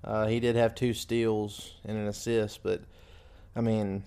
Uh, 0.02 0.26
he 0.26 0.40
did 0.40 0.56
have 0.56 0.74
two 0.74 0.94
steals 0.94 1.74
and 1.84 1.96
an 1.96 2.06
assist, 2.06 2.62
but 2.62 2.82
I 3.54 3.60
mean, 3.60 4.04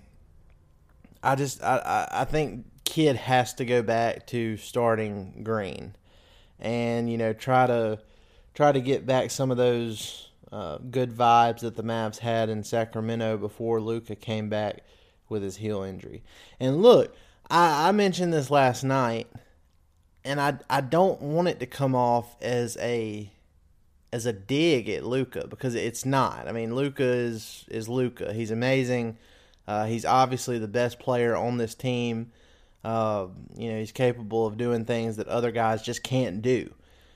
I 1.22 1.34
just 1.34 1.62
I, 1.62 2.08
I 2.10 2.24
think 2.24 2.64
Kidd 2.84 3.16
has 3.16 3.54
to 3.54 3.64
go 3.64 3.82
back 3.82 4.26
to 4.28 4.56
starting 4.56 5.42
Green, 5.44 5.94
and 6.58 7.10
you 7.10 7.18
know 7.18 7.32
try 7.32 7.66
to 7.66 8.00
try 8.54 8.72
to 8.72 8.80
get 8.80 9.04
back 9.04 9.30
some 9.30 9.50
of 9.50 9.58
those 9.58 10.30
uh, 10.50 10.78
good 10.78 11.12
vibes 11.12 11.60
that 11.60 11.76
the 11.76 11.84
Mavs 11.84 12.18
had 12.18 12.48
in 12.48 12.64
Sacramento 12.64 13.36
before 13.36 13.80
Luka 13.80 14.16
came 14.16 14.48
back 14.48 14.82
with 15.30 15.42
his 15.42 15.56
heel 15.56 15.82
injury. 15.82 16.22
And 16.58 16.82
look, 16.82 17.14
I, 17.48 17.88
I 17.88 17.92
mentioned 17.92 18.32
this 18.32 18.50
last 18.50 18.84
night, 18.84 19.28
and 20.24 20.40
I 20.40 20.58
I 20.68 20.82
don't 20.82 21.22
want 21.22 21.48
it 21.48 21.60
to 21.60 21.66
come 21.66 21.94
off 21.94 22.36
as 22.42 22.76
a 22.78 23.30
as 24.12 24.26
a 24.26 24.32
dig 24.32 24.88
at 24.88 25.04
Luka 25.04 25.46
because 25.48 25.74
it's 25.74 26.04
not. 26.04 26.48
I 26.48 26.52
mean, 26.52 26.74
Luka 26.74 27.04
is 27.04 27.64
is 27.68 27.88
Luka. 27.88 28.32
He's 28.32 28.50
amazing. 28.50 29.16
Uh, 29.66 29.86
he's 29.86 30.04
obviously 30.04 30.58
the 30.58 30.68
best 30.68 30.98
player 30.98 31.36
on 31.36 31.56
this 31.56 31.74
team. 31.74 32.32
Uh, 32.82 33.28
you 33.56 33.70
know, 33.70 33.78
he's 33.78 33.92
capable 33.92 34.46
of 34.46 34.56
doing 34.56 34.84
things 34.84 35.16
that 35.16 35.28
other 35.28 35.52
guys 35.52 35.82
just 35.82 36.02
can't 36.02 36.42
do. 36.42 36.72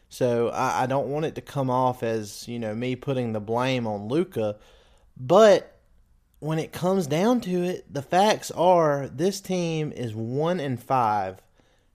So 0.08 0.50
I, 0.50 0.84
I 0.84 0.86
don't 0.86 1.08
want 1.08 1.24
it 1.26 1.34
to 1.36 1.40
come 1.40 1.70
off 1.70 2.02
as 2.02 2.46
you 2.46 2.58
know 2.58 2.74
me 2.74 2.96
putting 2.96 3.32
the 3.32 3.40
blame 3.40 3.86
on 3.86 4.08
Luka, 4.08 4.56
but 5.16 5.73
when 6.44 6.58
it 6.58 6.72
comes 6.72 7.06
down 7.06 7.40
to 7.40 7.62
it, 7.62 7.90
the 7.90 8.02
facts 8.02 8.50
are 8.50 9.08
this 9.08 9.40
team 9.40 9.90
is 9.90 10.14
one 10.14 10.60
and 10.60 10.78
five 10.78 11.40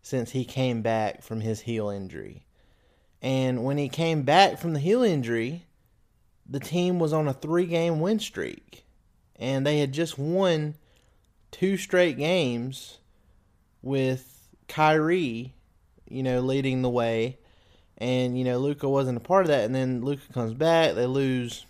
since 0.01 0.31
he 0.31 0.43
came 0.43 0.81
back 0.81 1.21
from 1.21 1.39
his 1.39 1.61
heel 1.61 1.87
injury. 1.87 2.47
And 3.21 3.63
when 3.63 3.77
he 3.77 3.89
came 3.89 4.23
back 4.23 4.57
from 4.57 4.73
the 4.73 4.79
heel 4.79 5.03
injury, 5.03 5.67
the 6.49 6.59
team 6.59 6.97
was 6.97 7.13
on 7.13 7.27
a 7.27 7.33
three 7.33 7.67
game 7.67 7.99
win 7.99 8.17
streak. 8.17 8.85
And 9.35 9.67
they 9.67 9.77
had 9.77 9.91
just 9.91 10.17
won 10.17 10.73
two 11.51 11.77
straight 11.77 12.17
games 12.17 12.97
with 13.83 14.47
Kyrie, 14.67 15.53
you 16.07 16.23
know, 16.23 16.39
leading 16.39 16.81
the 16.81 16.89
way. 16.89 17.37
And, 17.99 18.35
you 18.35 18.45
know, 18.45 18.57
Luka 18.57 18.89
wasn't 18.89 19.17
a 19.17 19.21
part 19.21 19.43
of 19.43 19.49
that. 19.49 19.65
And 19.65 19.75
then 19.75 20.03
Luka 20.03 20.33
comes 20.33 20.55
back. 20.55 20.95
They 20.95 21.05
lose 21.05 21.67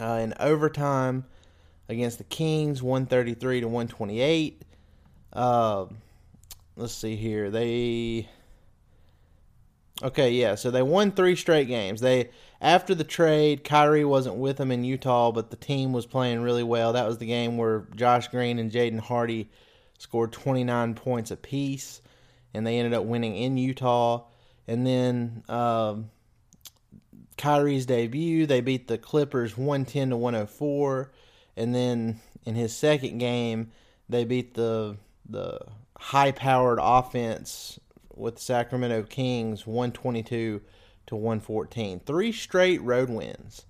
uh, 0.00 0.18
in 0.20 0.34
overtime 0.40 1.26
against 1.88 2.18
the 2.18 2.24
Kings, 2.24 2.82
133 2.82 3.60
to 3.60 3.68
128. 3.68 4.62
Uh, 5.32 5.86
let's 6.76 6.92
see 6.92 7.16
here. 7.16 7.50
They 7.50 8.28
Okay, 10.02 10.32
yeah. 10.32 10.56
So 10.56 10.70
they 10.70 10.82
won 10.82 11.12
three 11.12 11.36
straight 11.36 11.68
games. 11.68 12.00
They 12.00 12.30
after 12.60 12.94
the 12.94 13.04
trade, 13.04 13.64
Kyrie 13.64 14.04
wasn't 14.04 14.36
with 14.36 14.58
them 14.58 14.70
in 14.70 14.84
Utah, 14.84 15.32
but 15.32 15.50
the 15.50 15.56
team 15.56 15.92
was 15.92 16.04
playing 16.04 16.42
really 16.42 16.62
well. 16.62 16.92
That 16.92 17.06
was 17.06 17.18
the 17.18 17.26
game 17.26 17.56
where 17.56 17.86
Josh 17.94 18.28
Green 18.28 18.58
and 18.58 18.70
Jaden 18.70 19.00
Hardy 19.00 19.50
scored 19.98 20.32
29 20.32 20.94
points 20.94 21.30
apiece, 21.30 22.02
and 22.52 22.66
they 22.66 22.78
ended 22.78 22.92
up 22.92 23.04
winning 23.04 23.36
in 23.36 23.56
Utah. 23.56 24.24
And 24.68 24.86
then 24.86 25.42
um, 25.48 26.10
Kyrie's 27.38 27.86
debut, 27.86 28.46
they 28.46 28.60
beat 28.60 28.88
the 28.88 28.98
Clippers 28.98 29.56
110 29.56 30.10
to 30.10 30.16
104 30.16 31.10
and 31.56 31.74
then 31.74 32.20
in 32.44 32.54
his 32.54 32.74
second 32.74 33.18
game, 33.18 33.70
they 34.08 34.24
beat 34.24 34.54
the 34.54 34.96
the 35.28 35.58
high 35.98 36.30
powered 36.30 36.78
offense 36.80 37.80
with 38.14 38.36
the 38.36 38.40
Sacramento 38.40 39.02
Kings 39.04 39.66
122 39.66 40.60
to 41.06 41.16
114. 41.16 42.00
Three 42.00 42.32
straight 42.32 42.80
road 42.82 43.10
wins. 43.10 43.66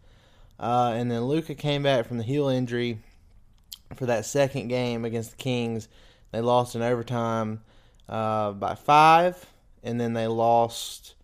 Uh, 0.58 0.92
and 0.94 1.10
then 1.10 1.24
Luka 1.24 1.54
came 1.54 1.82
back 1.82 2.06
from 2.06 2.18
the 2.18 2.24
heel 2.24 2.48
injury 2.48 2.98
for 3.94 4.06
that 4.06 4.24
second 4.24 4.68
game 4.68 5.04
against 5.04 5.32
the 5.32 5.36
Kings. 5.36 5.88
They 6.32 6.40
lost 6.40 6.74
in 6.74 6.82
overtime 6.82 7.62
uh, 8.08 8.52
by 8.52 8.74
five, 8.74 9.46
and 9.82 10.00
then 10.00 10.12
they 10.12 10.26
lost 10.26 11.14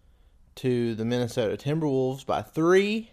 to 0.57 0.95
the 0.95 1.05
Minnesota 1.05 1.57
Timberwolves 1.57 2.27
by 2.27 2.43
three 2.43 3.11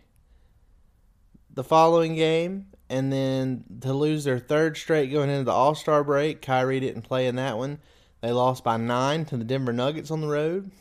the 1.54 1.64
following 1.64 2.16
game, 2.16 2.68
and 2.90 3.14
then 3.14 3.64
to 3.82 3.94
lose 3.94 4.24
their 4.24 4.40
third 4.40 4.78
straight 4.78 5.12
going 5.12 5.30
into 5.30 5.44
the 5.44 5.52
All 5.52 5.76
Star 5.76 6.04
break. 6.04 6.42
Kyrie 6.42 6.80
didn't 6.80 7.04
play 7.04 7.28
in 7.28 7.36
that 7.36 7.58
one. 7.58 7.80
They 8.22 8.32
lost 8.32 8.64
by 8.64 8.78
nine 8.78 9.26
to 9.26 9.38
the 9.38 9.44
Denver 9.44 9.72
Nuggets 9.74 10.12
on 10.12 10.22
the 10.22 10.28
road. 10.28 10.72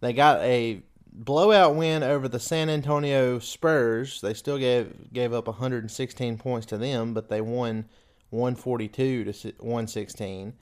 They 0.00 0.12
got 0.12 0.40
a 0.42 0.82
blowout 1.12 1.74
win 1.74 2.02
over 2.02 2.28
the 2.28 2.40
San 2.40 2.70
Antonio 2.70 3.38
Spurs. 3.38 4.20
They 4.20 4.34
still 4.34 4.58
gave 4.58 5.12
gave 5.12 5.32
up 5.32 5.46
116 5.48 6.38
points 6.38 6.66
to 6.66 6.78
them, 6.78 7.12
but 7.14 7.28
they 7.28 7.40
won 7.40 7.86
142 8.30 9.24
to 9.24 9.52
116. 9.58 10.54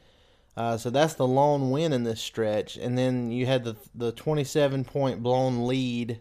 Uh, 0.56 0.78
so 0.78 0.88
that's 0.88 1.14
the 1.14 1.26
lone 1.26 1.70
win 1.70 1.92
in 1.92 2.04
this 2.04 2.20
stretch. 2.20 2.76
And 2.76 2.96
then 2.96 3.30
you 3.30 3.46
had 3.46 3.64
the 3.64 3.76
the 3.94 4.12
27 4.12 4.84
point 4.84 5.22
blown 5.22 5.66
lead 5.66 6.20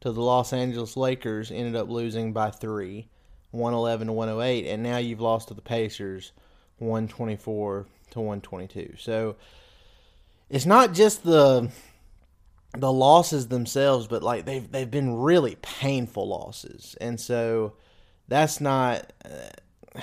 to 0.00 0.12
the 0.12 0.22
Los 0.22 0.52
Angeles 0.52 0.96
Lakers. 0.96 1.50
Ended 1.50 1.74
up 1.74 1.88
losing 1.88 2.32
by 2.32 2.50
three. 2.50 3.08
111 3.54 4.08
to 4.08 4.12
108, 4.12 4.66
and 4.66 4.82
now 4.82 4.98
you've 4.98 5.20
lost 5.20 5.48
to 5.48 5.54
the 5.54 5.62
Pacers 5.62 6.32
124 6.78 7.86
to 8.10 8.20
122. 8.20 8.94
So 8.98 9.36
it's 10.50 10.66
not 10.66 10.92
just 10.92 11.22
the 11.22 11.70
the 12.76 12.92
losses 12.92 13.48
themselves, 13.48 14.06
but 14.06 14.22
like 14.22 14.44
they've 14.44 14.70
they've 14.70 14.90
been 14.90 15.16
really 15.16 15.56
painful 15.62 16.28
losses, 16.28 16.96
and 17.00 17.18
so 17.18 17.74
that's 18.28 18.60
not. 18.60 19.12
Uh, 19.24 20.00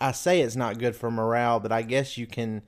I 0.00 0.12
say 0.12 0.40
it's 0.40 0.56
not 0.56 0.78
good 0.78 0.94
for 0.94 1.10
morale, 1.10 1.58
but 1.58 1.72
I 1.72 1.82
guess 1.82 2.18
you 2.18 2.26
can 2.26 2.62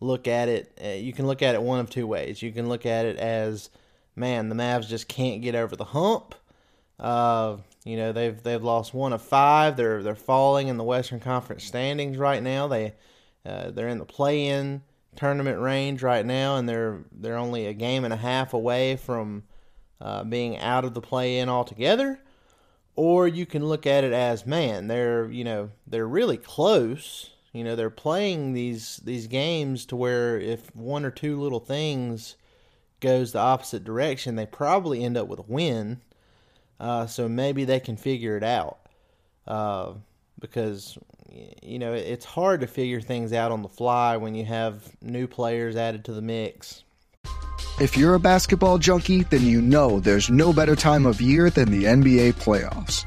look 0.00 0.28
at 0.28 0.48
it. 0.48 0.78
Uh, 0.82 0.88
you 0.88 1.12
can 1.12 1.26
look 1.26 1.42
at 1.42 1.54
it 1.54 1.62
one 1.62 1.80
of 1.80 1.90
two 1.90 2.06
ways. 2.06 2.42
You 2.42 2.52
can 2.52 2.68
look 2.68 2.86
at 2.86 3.06
it 3.06 3.16
as, 3.16 3.70
man, 4.14 4.48
the 4.48 4.54
Mavs 4.54 4.88
just 4.88 5.08
can't 5.08 5.42
get 5.42 5.54
over 5.54 5.74
the 5.74 5.84
hump. 5.84 6.34
Uh, 6.98 7.56
you 7.84 7.96
know, 7.96 8.12
they've 8.12 8.40
they've 8.42 8.62
lost 8.62 8.92
one 8.92 9.12
of 9.12 9.22
five. 9.22 9.76
They're 9.76 10.02
they're 10.02 10.14
falling 10.14 10.68
in 10.68 10.76
the 10.76 10.84
Western 10.84 11.20
Conference 11.20 11.64
standings 11.64 12.18
right 12.18 12.42
now. 12.42 12.68
They 12.68 12.94
uh, 13.44 13.70
they're 13.70 13.88
in 13.88 13.98
the 13.98 14.04
play-in 14.04 14.82
tournament 15.16 15.60
range 15.60 16.02
right 16.02 16.24
now, 16.24 16.56
and 16.56 16.68
they're 16.68 17.04
they're 17.10 17.36
only 17.36 17.66
a 17.66 17.72
game 17.72 18.04
and 18.04 18.12
a 18.12 18.18
half 18.18 18.52
away 18.52 18.96
from 18.96 19.44
uh, 20.00 20.24
being 20.24 20.58
out 20.58 20.84
of 20.84 20.94
the 20.94 21.00
play-in 21.00 21.48
altogether. 21.48 22.20
Or 22.96 23.26
you 23.26 23.46
can 23.46 23.64
look 23.64 23.86
at 23.86 24.04
it 24.04 24.12
as, 24.12 24.44
man, 24.44 24.86
they're 24.88 25.30
you 25.30 25.44
know 25.44 25.70
they're 25.86 26.06
really 26.08 26.36
close. 26.36 27.30
You 27.52 27.64
know, 27.64 27.76
they're 27.76 27.88
playing 27.88 28.52
these 28.52 28.98
these 28.98 29.26
games 29.26 29.86
to 29.86 29.96
where 29.96 30.38
if 30.38 30.74
one 30.76 31.06
or 31.06 31.10
two 31.10 31.40
little 31.40 31.60
things 31.60 32.36
goes 33.00 33.32
the 33.32 33.38
opposite 33.38 33.84
direction, 33.84 34.36
they 34.36 34.44
probably 34.44 35.02
end 35.02 35.16
up 35.16 35.28
with 35.28 35.38
a 35.38 35.44
win 35.48 36.02
uh, 36.80 37.06
so 37.06 37.28
maybe 37.28 37.64
they 37.64 37.78
can 37.78 37.96
figure 37.96 38.36
it 38.36 38.42
out. 38.42 38.78
Uh, 39.46 39.92
because 40.40 40.98
you 41.62 41.78
know 41.78 41.92
it's 41.92 42.24
hard 42.24 42.60
to 42.60 42.66
figure 42.66 43.00
things 43.00 43.32
out 43.32 43.52
on 43.52 43.62
the 43.62 43.68
fly 43.68 44.16
when 44.16 44.34
you 44.34 44.44
have 44.44 44.82
new 45.02 45.26
players 45.26 45.76
added 45.76 46.04
to 46.04 46.12
the 46.12 46.22
mix. 46.22 46.82
If 47.80 47.96
you're 47.96 48.14
a 48.14 48.20
basketball 48.20 48.78
junkie, 48.78 49.22
then 49.24 49.42
you 49.42 49.62
know 49.62 50.00
there's 50.00 50.28
no 50.28 50.52
better 50.52 50.76
time 50.76 51.06
of 51.06 51.20
year 51.20 51.48
than 51.50 51.70
the 51.70 51.84
NBA 51.84 52.34
playoffs. 52.34 53.06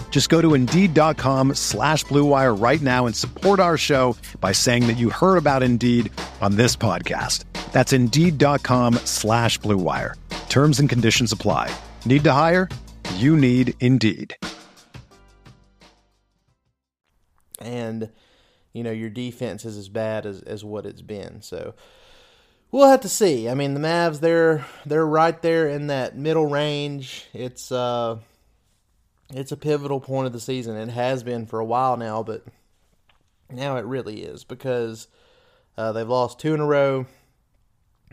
Just 0.11 0.29
go 0.29 0.41
to 0.41 0.53
Indeed.com 0.53 1.55
slash 1.55 2.05
BlueWire 2.05 2.61
right 2.61 2.81
now 2.81 3.07
and 3.07 3.15
support 3.15 3.59
our 3.59 3.77
show 3.77 4.15
by 4.39 4.51
saying 4.51 4.85
that 4.87 4.97
you 4.97 5.09
heard 5.09 5.37
about 5.37 5.63
Indeed 5.63 6.11
on 6.41 6.57
this 6.57 6.75
podcast. 6.75 7.45
That's 7.71 7.93
Indeed.com 7.93 8.95
slash 9.05 9.57
BlueWire. 9.61 10.15
Terms 10.49 10.79
and 10.81 10.89
conditions 10.89 11.31
apply. 11.31 11.73
Need 12.05 12.25
to 12.25 12.33
hire? 12.33 12.67
You 13.15 13.35
need 13.37 13.73
Indeed. 13.79 14.35
And, 17.59 18.09
you 18.73 18.83
know, 18.83 18.91
your 18.91 19.09
defense 19.09 19.65
is 19.65 19.77
as 19.77 19.87
bad 19.87 20.25
as, 20.25 20.41
as 20.41 20.65
what 20.65 20.85
it's 20.85 21.01
been. 21.01 21.41
So 21.41 21.73
we'll 22.71 22.89
have 22.89 23.01
to 23.01 23.09
see. 23.09 23.47
I 23.47 23.53
mean, 23.53 23.75
the 23.75 23.79
Mavs, 23.79 24.19
they're 24.19 24.65
they're 24.85 25.05
right 25.05 25.39
there 25.41 25.69
in 25.69 25.87
that 25.87 26.17
middle 26.17 26.47
range. 26.47 27.27
It's 27.33 27.71
uh 27.71 28.17
it's 29.33 29.51
a 29.51 29.57
pivotal 29.57 29.99
point 29.99 30.27
of 30.27 30.33
the 30.33 30.39
season. 30.39 30.75
It 30.77 30.89
has 30.89 31.23
been 31.23 31.45
for 31.45 31.59
a 31.59 31.65
while 31.65 31.97
now, 31.97 32.23
but 32.23 32.43
now 33.49 33.77
it 33.77 33.85
really 33.85 34.23
is 34.23 34.43
because 34.43 35.07
uh, 35.77 35.91
they've 35.91 36.07
lost 36.07 36.39
two 36.39 36.53
in 36.53 36.59
a 36.59 36.65
row. 36.65 37.05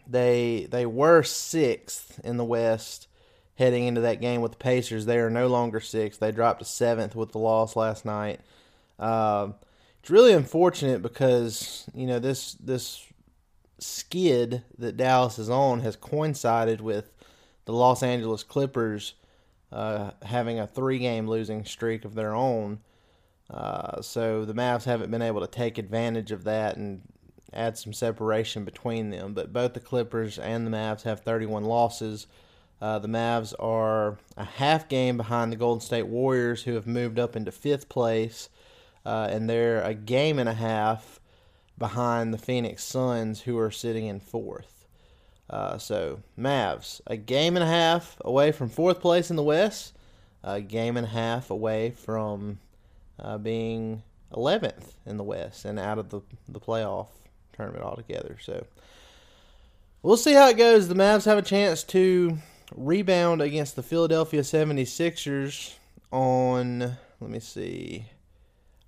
They 0.06 0.66
they 0.70 0.86
were 0.86 1.22
sixth 1.22 2.20
in 2.24 2.36
the 2.36 2.44
West 2.44 3.08
heading 3.56 3.86
into 3.86 4.00
that 4.02 4.20
game 4.20 4.40
with 4.40 4.52
the 4.52 4.58
Pacers. 4.58 5.04
They 5.04 5.18
are 5.18 5.30
no 5.30 5.48
longer 5.48 5.80
sixth. 5.80 6.20
They 6.20 6.32
dropped 6.32 6.60
to 6.60 6.64
seventh 6.64 7.14
with 7.14 7.32
the 7.32 7.38
loss 7.38 7.76
last 7.76 8.04
night. 8.04 8.40
Uh, 8.98 9.48
it's 10.00 10.10
really 10.10 10.32
unfortunate 10.32 11.02
because 11.02 11.88
you 11.94 12.06
know 12.06 12.18
this 12.18 12.54
this 12.54 13.04
skid 13.78 14.62
that 14.78 14.96
Dallas 14.96 15.38
is 15.38 15.50
on 15.50 15.80
has 15.80 15.96
coincided 15.96 16.80
with 16.80 17.12
the 17.64 17.72
Los 17.72 18.02
Angeles 18.02 18.42
Clippers 18.42 19.14
uh, 19.72 20.12
having 20.22 20.58
a 20.58 20.66
three 20.66 20.98
game 20.98 21.28
losing 21.28 21.64
streak 21.64 22.04
of 22.04 22.14
their 22.14 22.34
own. 22.34 22.80
Uh, 23.50 24.02
so 24.02 24.44
the 24.44 24.54
Mavs 24.54 24.84
haven't 24.84 25.10
been 25.10 25.22
able 25.22 25.40
to 25.40 25.46
take 25.46 25.78
advantage 25.78 26.32
of 26.32 26.44
that 26.44 26.76
and 26.76 27.02
add 27.52 27.78
some 27.78 27.92
separation 27.92 28.64
between 28.64 29.10
them. 29.10 29.34
But 29.34 29.52
both 29.52 29.74
the 29.74 29.80
Clippers 29.80 30.38
and 30.38 30.66
the 30.66 30.70
Mavs 30.70 31.02
have 31.02 31.20
31 31.20 31.64
losses. 31.64 32.26
Uh, 32.80 32.98
the 32.98 33.08
Mavs 33.08 33.54
are 33.58 34.18
a 34.36 34.44
half 34.44 34.88
game 34.88 35.16
behind 35.16 35.50
the 35.50 35.56
Golden 35.56 35.80
State 35.80 36.06
Warriors, 36.06 36.62
who 36.62 36.74
have 36.74 36.86
moved 36.86 37.18
up 37.18 37.34
into 37.34 37.50
fifth 37.50 37.88
place, 37.88 38.48
uh, 39.04 39.28
and 39.30 39.50
they're 39.50 39.82
a 39.82 39.94
game 39.94 40.38
and 40.38 40.48
a 40.48 40.54
half 40.54 41.18
behind 41.76 42.32
the 42.32 42.38
Phoenix 42.38 42.84
Suns, 42.84 43.42
who 43.42 43.58
are 43.58 43.70
sitting 43.70 44.06
in 44.06 44.20
fourth. 44.20 44.77
Uh, 45.50 45.78
so 45.78 46.20
Mavs 46.38 47.00
a 47.06 47.16
game 47.16 47.56
and 47.56 47.64
a 47.64 47.68
half 47.68 48.16
away 48.24 48.52
from 48.52 48.68
fourth 48.68 49.00
place 49.00 49.30
in 49.30 49.36
the 49.36 49.42
West, 49.42 49.94
a 50.44 50.60
game 50.60 50.96
and 50.96 51.06
a 51.06 51.10
half 51.10 51.50
away 51.50 51.90
from 51.90 52.58
uh, 53.18 53.38
being 53.38 54.02
11th 54.32 54.92
in 55.06 55.16
the 55.16 55.24
West 55.24 55.64
and 55.64 55.78
out 55.78 55.98
of 55.98 56.10
the 56.10 56.20
the 56.48 56.60
playoff 56.60 57.08
tournament 57.54 57.84
altogether. 57.84 58.36
So 58.40 58.66
we'll 60.02 60.16
see 60.16 60.34
how 60.34 60.48
it 60.48 60.56
goes. 60.56 60.88
The 60.88 60.94
Mavs 60.94 61.24
have 61.24 61.38
a 61.38 61.42
chance 61.42 61.82
to 61.84 62.38
rebound 62.76 63.40
against 63.40 63.76
the 63.76 63.82
Philadelphia 63.82 64.42
76ers 64.42 65.74
on 66.12 66.96
let 67.20 67.30
me 67.30 67.40
see. 67.40 68.04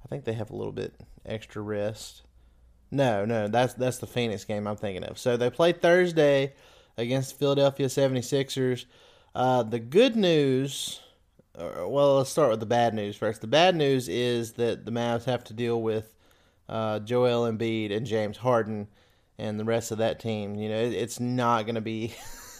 I 0.04 0.08
think 0.08 0.24
they 0.24 0.32
have 0.34 0.50
a 0.50 0.56
little 0.56 0.72
bit 0.72 0.94
extra 1.26 1.62
rest. 1.62 2.22
No, 2.90 3.24
no, 3.24 3.48
that's 3.48 3.74
that's 3.74 3.98
the 3.98 4.06
Phoenix 4.06 4.44
game 4.44 4.66
I'm 4.66 4.76
thinking 4.76 5.04
of. 5.04 5.18
So 5.18 5.36
they 5.36 5.50
play 5.50 5.72
Thursday 5.72 6.54
against 6.96 7.38
Philadelphia 7.38 7.86
76ers. 7.86 8.86
Uh, 9.34 9.62
the 9.62 9.78
good 9.78 10.16
news, 10.16 11.00
well, 11.56 12.16
let's 12.16 12.30
start 12.30 12.50
with 12.50 12.60
the 12.60 12.66
bad 12.66 12.94
news 12.94 13.16
first. 13.16 13.40
The 13.40 13.46
bad 13.46 13.76
news 13.76 14.08
is 14.08 14.54
that 14.54 14.84
the 14.84 14.90
Mavs 14.90 15.24
have 15.24 15.44
to 15.44 15.52
deal 15.52 15.80
with 15.80 16.14
uh, 16.68 16.98
Joel 17.00 17.50
Embiid 17.50 17.94
and 17.94 18.06
James 18.06 18.38
Harden 18.38 18.88
and 19.38 19.58
the 19.58 19.64
rest 19.64 19.90
of 19.90 19.98
that 19.98 20.20
team. 20.20 20.56
You 20.56 20.68
know, 20.68 20.80
it, 20.80 20.92
it's 20.92 21.20
not 21.20 21.66
going 21.66 21.76
to 21.76 21.80
be 21.80 22.14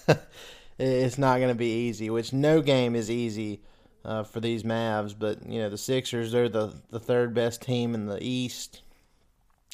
it's 0.79 1.19
not 1.19 1.39
going 1.39 1.49
to 1.49 1.55
be 1.55 1.89
easy. 1.89 2.09
Which 2.09 2.33
no 2.33 2.63
game 2.63 2.95
is 2.95 3.11
easy 3.11 3.63
uh, 4.05 4.23
for 4.23 4.41
these 4.41 4.63
Mavs. 4.63 5.15
But 5.19 5.47
you 5.47 5.61
know, 5.61 5.71
the 5.71 5.79
Sixers 5.79 6.33
they're 6.33 6.49
the 6.49 6.73
the 6.91 7.01
third 7.01 7.35
best 7.35 7.63
team 7.63 7.95
in 7.95 8.07
the 8.07 8.19
East 8.23 8.83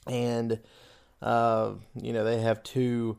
and 0.07 0.61
uh, 1.23 1.73
you 2.01 2.13
know 2.13 2.25
they 2.25 2.41
have 2.41 2.63
two 2.63 3.19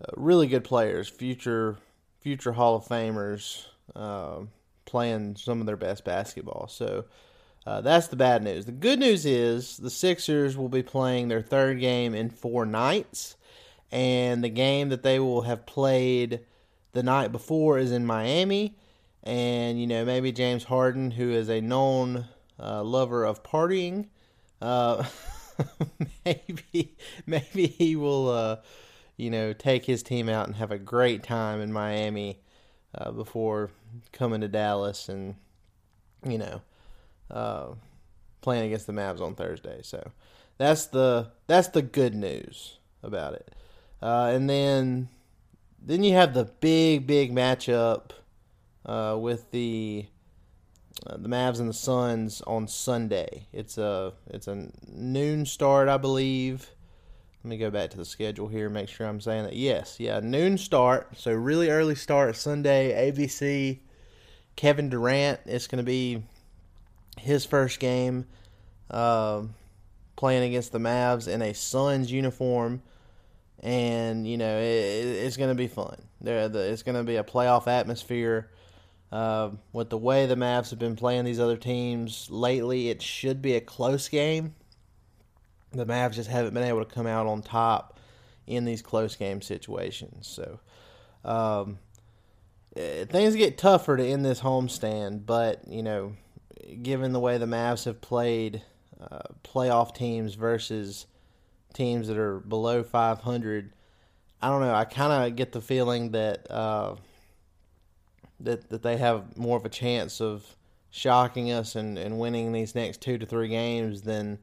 uh, 0.00 0.12
really 0.16 0.46
good 0.46 0.64
players, 0.64 1.08
future 1.08 1.76
future 2.20 2.52
Hall 2.52 2.76
of 2.76 2.84
Famers, 2.86 3.66
uh, 3.94 4.40
playing 4.86 5.36
some 5.36 5.60
of 5.60 5.66
their 5.66 5.76
best 5.76 6.04
basketball. 6.04 6.68
So 6.68 7.04
uh, 7.66 7.80
that's 7.80 8.08
the 8.08 8.16
bad 8.16 8.42
news. 8.42 8.66
The 8.66 8.72
good 8.72 8.98
news 8.98 9.26
is 9.26 9.76
the 9.76 9.90
Sixers 9.90 10.56
will 10.56 10.68
be 10.68 10.82
playing 10.82 11.28
their 11.28 11.42
third 11.42 11.80
game 11.80 12.14
in 12.14 12.30
four 12.30 12.66
nights, 12.66 13.36
and 13.92 14.42
the 14.42 14.48
game 14.48 14.88
that 14.88 15.02
they 15.02 15.18
will 15.18 15.42
have 15.42 15.66
played 15.66 16.40
the 16.92 17.02
night 17.02 17.32
before 17.32 17.78
is 17.78 17.92
in 17.92 18.06
Miami. 18.06 18.76
And 19.22 19.80
you 19.80 19.86
know 19.86 20.04
maybe 20.04 20.32
James 20.32 20.64
Harden, 20.64 21.10
who 21.12 21.30
is 21.30 21.48
a 21.48 21.60
known 21.60 22.26
uh, 22.58 22.82
lover 22.82 23.24
of 23.24 23.42
partying. 23.42 24.08
Uh, 24.60 25.04
maybe 26.24 26.96
maybe 27.26 27.66
he 27.66 27.96
will 27.96 28.28
uh, 28.30 28.56
you 29.16 29.30
know 29.30 29.52
take 29.52 29.84
his 29.84 30.02
team 30.02 30.28
out 30.28 30.46
and 30.46 30.56
have 30.56 30.70
a 30.70 30.78
great 30.78 31.22
time 31.22 31.60
in 31.60 31.72
Miami 31.72 32.40
uh, 32.94 33.10
before 33.10 33.70
coming 34.12 34.40
to 34.40 34.48
Dallas 34.48 35.08
and 35.08 35.36
you 36.26 36.38
know 36.38 36.62
uh, 37.30 37.68
playing 38.40 38.66
against 38.66 38.86
the 38.86 38.92
Mavs 38.92 39.20
on 39.20 39.34
Thursday. 39.34 39.80
So 39.82 40.10
that's 40.58 40.86
the 40.86 41.30
that's 41.46 41.68
the 41.68 41.82
good 41.82 42.14
news 42.14 42.78
about 43.02 43.34
it. 43.34 43.54
Uh, 44.02 44.30
and 44.34 44.48
then 44.48 45.08
then 45.80 46.02
you 46.04 46.12
have 46.14 46.34
the 46.34 46.44
big 46.44 47.06
big 47.06 47.32
matchup 47.32 48.10
uh, 48.86 49.16
with 49.18 49.50
the 49.50 50.06
uh, 51.06 51.16
the 51.16 51.28
Mavs 51.28 51.60
and 51.60 51.68
the 51.68 51.74
Suns 51.74 52.40
on 52.42 52.68
Sunday. 52.68 53.46
It's 53.52 53.78
a 53.78 54.12
it's 54.28 54.48
a 54.48 54.68
noon 54.92 55.46
start, 55.46 55.88
I 55.88 55.96
believe. 55.96 56.70
Let 57.42 57.50
me 57.50 57.58
go 57.58 57.70
back 57.70 57.90
to 57.90 57.98
the 57.98 58.06
schedule 58.06 58.48
here, 58.48 58.70
make 58.70 58.88
sure 58.88 59.06
I'm 59.06 59.20
saying 59.20 59.44
that. 59.44 59.54
Yes, 59.54 60.00
yeah, 60.00 60.20
noon 60.20 60.56
start. 60.56 61.18
So 61.18 61.32
really 61.32 61.68
early 61.68 61.94
start 61.94 62.36
Sunday. 62.36 63.10
ABC. 63.10 63.80
Kevin 64.56 64.88
Durant. 64.88 65.40
It's 65.46 65.66
going 65.66 65.78
to 65.78 65.84
be 65.84 66.22
his 67.18 67.44
first 67.44 67.80
game 67.80 68.26
uh, 68.90 69.42
playing 70.16 70.44
against 70.48 70.72
the 70.72 70.78
Mavs 70.78 71.28
in 71.28 71.42
a 71.42 71.52
Suns 71.54 72.10
uniform, 72.10 72.82
and 73.60 74.26
you 74.26 74.36
know 74.36 74.58
it, 74.58 74.62
it's 74.62 75.36
going 75.36 75.50
to 75.50 75.54
be 75.54 75.68
fun. 75.68 75.96
There, 76.20 76.50
it's 76.52 76.82
going 76.82 76.96
to 76.96 77.04
be 77.04 77.16
a 77.16 77.24
playoff 77.24 77.66
atmosphere. 77.66 78.50
Uh, 79.14 79.50
with 79.72 79.90
the 79.90 79.96
way 79.96 80.26
the 80.26 80.34
Mavs 80.34 80.70
have 80.70 80.80
been 80.80 80.96
playing 80.96 81.24
these 81.24 81.38
other 81.38 81.56
teams 81.56 82.28
lately, 82.32 82.88
it 82.88 83.00
should 83.00 83.40
be 83.40 83.54
a 83.54 83.60
close 83.60 84.08
game. 84.08 84.56
The 85.70 85.86
Mavs 85.86 86.14
just 86.14 86.28
haven't 86.28 86.52
been 86.52 86.64
able 86.64 86.84
to 86.84 86.92
come 86.92 87.06
out 87.06 87.28
on 87.28 87.40
top 87.40 88.00
in 88.48 88.64
these 88.64 88.82
close 88.82 89.14
game 89.14 89.40
situations. 89.40 90.26
So 90.26 90.58
um, 91.24 91.78
eh, 92.74 93.04
things 93.04 93.36
get 93.36 93.56
tougher 93.56 93.96
to 93.96 94.04
end 94.04 94.24
this 94.24 94.40
homestand, 94.40 95.26
but 95.26 95.60
you 95.68 95.84
know, 95.84 96.16
given 96.82 97.12
the 97.12 97.20
way 97.20 97.38
the 97.38 97.46
Mavs 97.46 97.84
have 97.84 98.00
played 98.00 98.62
uh, 99.00 99.20
playoff 99.44 99.94
teams 99.94 100.34
versus 100.34 101.06
teams 101.72 102.08
that 102.08 102.18
are 102.18 102.40
below 102.40 102.82
500, 102.82 103.72
I 104.42 104.48
don't 104.48 104.60
know. 104.60 104.74
I 104.74 104.84
kind 104.84 105.12
of 105.12 105.36
get 105.36 105.52
the 105.52 105.60
feeling 105.60 106.10
that. 106.10 106.50
Uh, 106.50 106.96
that 108.40 108.68
that 108.70 108.82
they 108.82 108.96
have 108.96 109.36
more 109.36 109.56
of 109.56 109.64
a 109.64 109.70
chance 109.70 110.20
of 110.20 110.44
shocking 110.90 111.50
us 111.50 111.74
and, 111.74 111.98
and 111.98 112.18
winning 112.18 112.52
these 112.52 112.74
next 112.74 113.00
two 113.00 113.18
to 113.18 113.26
three 113.26 113.48
games 113.48 114.02
than 114.02 114.38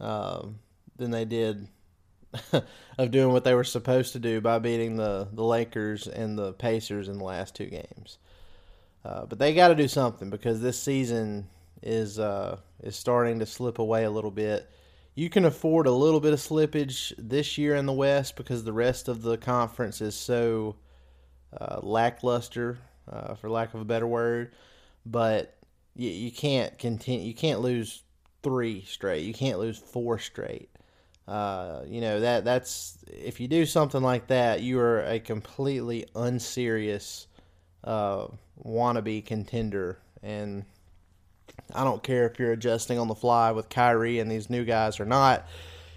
uh, 0.00 0.46
than 0.96 1.10
they 1.10 1.24
did 1.24 1.68
of 2.98 3.10
doing 3.10 3.32
what 3.32 3.44
they 3.44 3.54
were 3.54 3.64
supposed 3.64 4.12
to 4.12 4.18
do 4.18 4.40
by 4.40 4.58
beating 4.58 4.96
the, 4.96 5.28
the 5.32 5.44
Lakers 5.44 6.06
and 6.06 6.38
the 6.38 6.52
Pacers 6.54 7.08
in 7.08 7.18
the 7.18 7.24
last 7.24 7.54
two 7.54 7.66
games. 7.66 8.18
Uh, 9.04 9.24
but 9.26 9.38
they 9.38 9.54
got 9.54 9.68
to 9.68 9.74
do 9.74 9.88
something 9.88 10.30
because 10.30 10.60
this 10.60 10.80
season 10.80 11.46
is 11.82 12.18
uh, 12.18 12.58
is 12.82 12.96
starting 12.96 13.38
to 13.38 13.46
slip 13.46 13.78
away 13.78 14.04
a 14.04 14.10
little 14.10 14.30
bit. 14.30 14.68
You 15.14 15.30
can 15.30 15.44
afford 15.44 15.86
a 15.86 15.92
little 15.92 16.20
bit 16.20 16.32
of 16.32 16.40
slippage 16.40 17.14
this 17.16 17.56
year 17.56 17.74
in 17.76 17.86
the 17.86 17.92
West 17.92 18.36
because 18.36 18.64
the 18.64 18.72
rest 18.72 19.08
of 19.08 19.22
the 19.22 19.38
conference 19.38 20.00
is 20.00 20.14
so 20.14 20.76
uh, 21.58 21.80
lackluster, 21.82 22.78
uh, 23.10 23.34
for 23.34 23.48
lack 23.50 23.74
of 23.74 23.80
a 23.80 23.84
better 23.84 24.06
word. 24.06 24.52
But 25.04 25.54
you, 25.94 26.10
you 26.10 26.30
can't 26.30 26.76
continue. 26.78 27.26
You 27.26 27.34
can't 27.34 27.60
lose 27.60 28.02
three 28.42 28.84
straight. 28.86 29.22
You 29.24 29.34
can't 29.34 29.58
lose 29.58 29.78
four 29.78 30.18
straight. 30.18 30.70
Uh, 31.26 31.82
you 31.88 32.00
know 32.00 32.20
that 32.20 32.44
that's 32.44 32.98
if 33.08 33.40
you 33.40 33.48
do 33.48 33.66
something 33.66 34.02
like 34.02 34.28
that, 34.28 34.60
you 34.60 34.78
are 34.78 35.00
a 35.04 35.18
completely 35.18 36.06
unserious 36.14 37.26
uh, 37.82 38.28
wannabe 38.64 39.24
contender, 39.26 39.98
and 40.22 40.64
I 41.74 41.82
don't 41.82 42.02
care 42.02 42.26
if 42.26 42.38
you're 42.38 42.52
adjusting 42.52 42.98
on 42.98 43.08
the 43.08 43.14
fly 43.14 43.50
with 43.50 43.68
Kyrie 43.68 44.20
and 44.20 44.30
these 44.30 44.48
new 44.48 44.64
guys 44.64 45.00
or 45.00 45.04
not. 45.04 45.46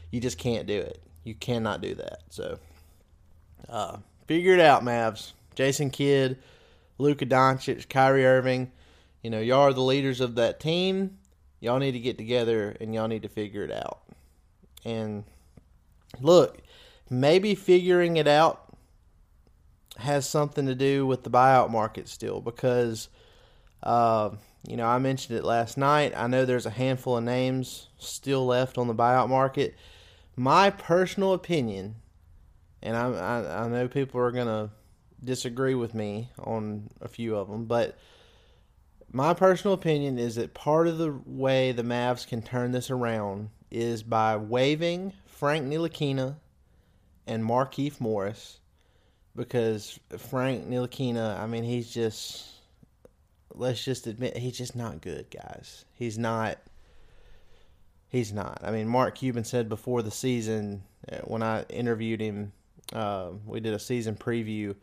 You 0.10 0.20
just 0.20 0.40
can't 0.40 0.66
do 0.66 0.80
it. 0.80 1.00
You 1.24 1.36
cannot 1.36 1.82
do 1.82 1.94
that. 1.96 2.22
So, 2.30 2.58
uh, 3.70 3.98
figure 4.26 4.54
it 4.54 4.60
out, 4.60 4.84
Mavs. 4.84 5.34
Jason 5.54 5.92
Kidd, 5.92 6.40
Luka 7.00 7.26
Doncic, 7.26 7.90
Kyrie 7.90 8.26
Irving. 8.26 8.72
You 9.24 9.32
know, 9.32 9.40
y'all 9.40 9.62
are 9.62 9.74
the 9.74 9.82
leaders 9.82 10.22
of 10.22 10.36
that 10.36 10.60
team. 10.60 11.18
Y'all 11.60 11.80
need 11.80 11.94
to 11.94 12.00
get 12.00 12.18
together 12.18 12.76
and 12.80 12.94
y'all 12.94 13.08
need 13.08 13.24
to 13.24 13.30
figure 13.30 13.64
it 13.64 13.72
out. 13.72 14.02
And 14.86 15.24
look, 16.22 16.60
maybe 17.10 17.56
figuring 17.56 18.18
it 18.18 18.28
out 18.28 18.66
has 19.98 20.28
something 20.28 20.66
to 20.66 20.76
do 20.76 21.06
with 21.06 21.24
the 21.24 21.30
buyout 21.30 21.70
market 21.70 22.08
still 22.08 22.40
because, 22.40 23.10
uh, 23.84 24.30
you 24.66 24.78
know, 24.78 24.86
I 24.86 25.00
mentioned 25.00 25.38
it 25.38 25.44
last 25.44 25.78
night. 25.78 26.14
I 26.16 26.28
know 26.28 26.46
there's 26.46 26.66
a 26.66 26.72
handful 26.72 27.18
of 27.18 27.24
names 27.24 27.88
still 27.98 28.46
left 28.46 28.78
on 28.78 28.88
the 28.88 28.96
buyout 28.96 29.28
market. 29.28 29.76
My 30.38 30.70
personal 30.70 31.34
opinion, 31.34 31.96
and 32.82 32.96
I, 32.96 33.10
I, 33.10 33.66
I 33.66 33.68
know 33.68 33.90
people 33.90 34.22
are 34.22 34.32
going 34.32 34.48
to 34.48 34.70
disagree 35.24 35.76
with 35.76 35.94
me 35.94 36.30
on 36.40 36.90
a 37.02 37.08
few 37.08 37.36
of 37.36 37.50
them, 37.50 37.66
but 37.66 37.98
my 39.12 39.34
personal 39.34 39.74
opinion 39.74 40.20
is 40.20 40.36
that 40.36 40.54
part 40.54 40.88
of 40.88 40.98
the 40.98 41.20
way 41.26 41.72
the 41.72 41.84
Mavs 41.84 42.28
can 42.28 42.42
turn 42.42 42.72
this 42.72 42.92
around 42.92 43.50
is 43.72 44.04
by 44.04 44.38
waiving 44.38 45.14
Frank 45.26 45.66
Ntilikina 45.66 46.36
and 47.26 47.44
Markieff 47.44 48.00
Morris 48.00 48.60
because 49.36 50.00
Frank 50.18 50.68
Ntilikina, 50.68 51.40
I 51.40 51.48
mean, 51.48 51.64
he's 51.64 51.92
just 51.92 52.46
let's 53.56 53.84
just 53.84 54.08
admit 54.08 54.38
he's 54.38 54.58
just 54.58 54.76
not 54.76 55.02
good, 55.02 55.28
guys. 55.32 55.86
He's 55.94 56.18
not. 56.18 56.58
He's 58.08 58.34
not. 58.34 58.62
I 58.64 58.72
mean, 58.72 58.88
Mark 58.88 59.16
Cuban 59.16 59.44
said 59.44 59.70
before 59.70 60.02
the 60.02 60.12
season 60.12 60.84
uh, 61.12 61.18
when 61.20 61.44
I 61.44 61.64
interviewed 61.64 62.22
him, 62.22 62.54
uh, 62.92 63.30
we 63.46 63.60
did 63.60 63.74
a 63.74 63.80
season 63.80 64.16
preview, 64.16 64.76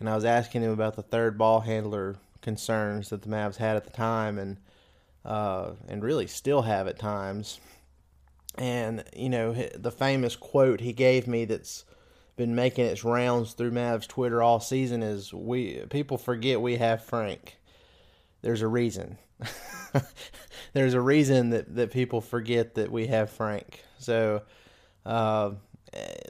and 0.00 0.08
I 0.08 0.14
was 0.14 0.24
asking 0.24 0.62
him 0.62 0.70
about 0.70 0.96
the 0.96 1.02
third 1.02 1.38
ball 1.38 1.60
handler 1.60 2.16
concerns 2.40 3.08
that 3.10 3.22
the 3.22 3.28
Mavs 3.28 3.56
had 3.56 3.76
at 3.76 3.84
the 3.84 3.90
time, 3.90 4.38
and 4.38 4.58
uh, 5.24 5.72
and 5.88 6.02
really 6.02 6.26
still 6.26 6.62
have 6.62 6.86
at 6.86 6.98
times. 6.98 7.60
And, 8.56 9.02
you 9.16 9.28
know, 9.28 9.52
the 9.52 9.90
famous 9.90 10.36
quote 10.36 10.80
he 10.80 10.92
gave 10.92 11.26
me 11.26 11.44
that's 11.44 11.84
been 12.36 12.54
making 12.54 12.86
its 12.86 13.04
rounds 13.04 13.52
through 13.52 13.72
Mavs 13.72 14.06
Twitter 14.06 14.42
all 14.42 14.60
season 14.60 15.02
is 15.02 15.32
we 15.32 15.82
people 15.90 16.18
forget 16.18 16.60
we 16.60 16.76
have 16.76 17.04
Frank. 17.04 17.56
There's 18.42 18.62
a 18.62 18.68
reason. 18.68 19.18
There's 20.72 20.94
a 20.94 21.00
reason 21.00 21.50
that, 21.50 21.74
that 21.76 21.92
people 21.92 22.20
forget 22.20 22.74
that 22.74 22.90
we 22.90 23.06
have 23.06 23.30
Frank. 23.30 23.82
So 23.98 24.42
uh, 25.06 25.52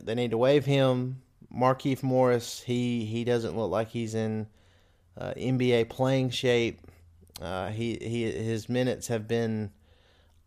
they 0.02 0.14
need 0.14 0.30
to 0.30 0.38
waive 0.38 0.64
him. 0.64 1.22
Markieff 1.54 2.02
Morris, 2.02 2.62
he, 2.62 3.04
he 3.04 3.24
doesn't 3.24 3.56
look 3.56 3.70
like 3.70 3.90
he's 3.90 4.14
in 4.14 4.46
uh, 5.16 5.32
NBA 5.36 5.88
playing 5.88 6.30
shape. 6.30 6.80
Uh, 7.40 7.68
he, 7.68 7.98
he 8.00 8.30
his 8.30 8.68
minutes 8.68 9.08
have 9.08 9.26
been 9.26 9.70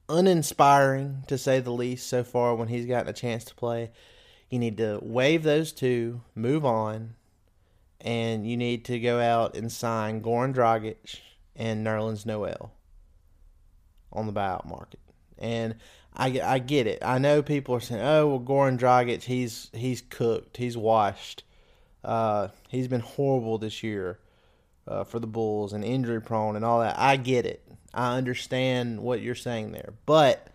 uninspiring 0.09 1.23
to 1.27 1.37
say 1.37 1.59
the 1.59 1.71
least 1.71 2.07
so 2.07 2.23
far 2.23 2.55
when 2.55 2.67
he's 2.67 2.85
gotten 2.85 3.09
a 3.09 3.13
chance 3.13 3.43
to 3.45 3.55
play. 3.55 3.91
You 4.49 4.59
need 4.59 4.77
to 4.77 4.99
waive 5.01 5.43
those 5.43 5.73
two, 5.73 6.21
move 6.33 6.65
on, 6.65 7.15
and 7.99 8.49
you 8.49 8.55
need 8.55 8.85
to 8.85 8.99
go 8.99 9.19
out 9.19 9.55
and 9.55 9.71
sign 9.71 10.21
Goran 10.21 10.53
Dragic 10.53 11.19
and 11.55 11.85
Nerlens 11.85 12.25
Noel 12.25 12.71
on 14.13 14.25
the 14.25 14.33
buyout 14.33 14.65
market. 14.65 14.99
And 15.37 15.75
I, 16.17 16.41
I 16.43 16.59
get 16.59 16.87
it. 16.87 16.97
I 17.03 17.19
know 17.19 17.43
people 17.43 17.75
are 17.75 17.79
saying, 17.79 18.01
"Oh, 18.01 18.27
well, 18.27 18.39
Goran 18.39 18.79
Dragic, 18.79 19.23
he's 19.23 19.69
he's 19.71 20.01
cooked, 20.01 20.57
he's 20.57 20.75
washed, 20.75 21.43
uh, 22.03 22.47
he's 22.69 22.87
been 22.87 23.01
horrible 23.01 23.59
this 23.59 23.83
year 23.83 24.19
uh, 24.87 25.03
for 25.03 25.19
the 25.19 25.27
Bulls 25.27 25.73
and 25.73 25.85
injury 25.85 26.19
prone 26.19 26.55
and 26.55 26.65
all 26.65 26.79
that." 26.79 26.97
I 26.97 27.17
get 27.17 27.45
it. 27.45 27.63
I 27.93 28.17
understand 28.17 29.01
what 29.01 29.21
you're 29.21 29.35
saying 29.35 29.71
there. 29.71 29.93
But 30.07 30.47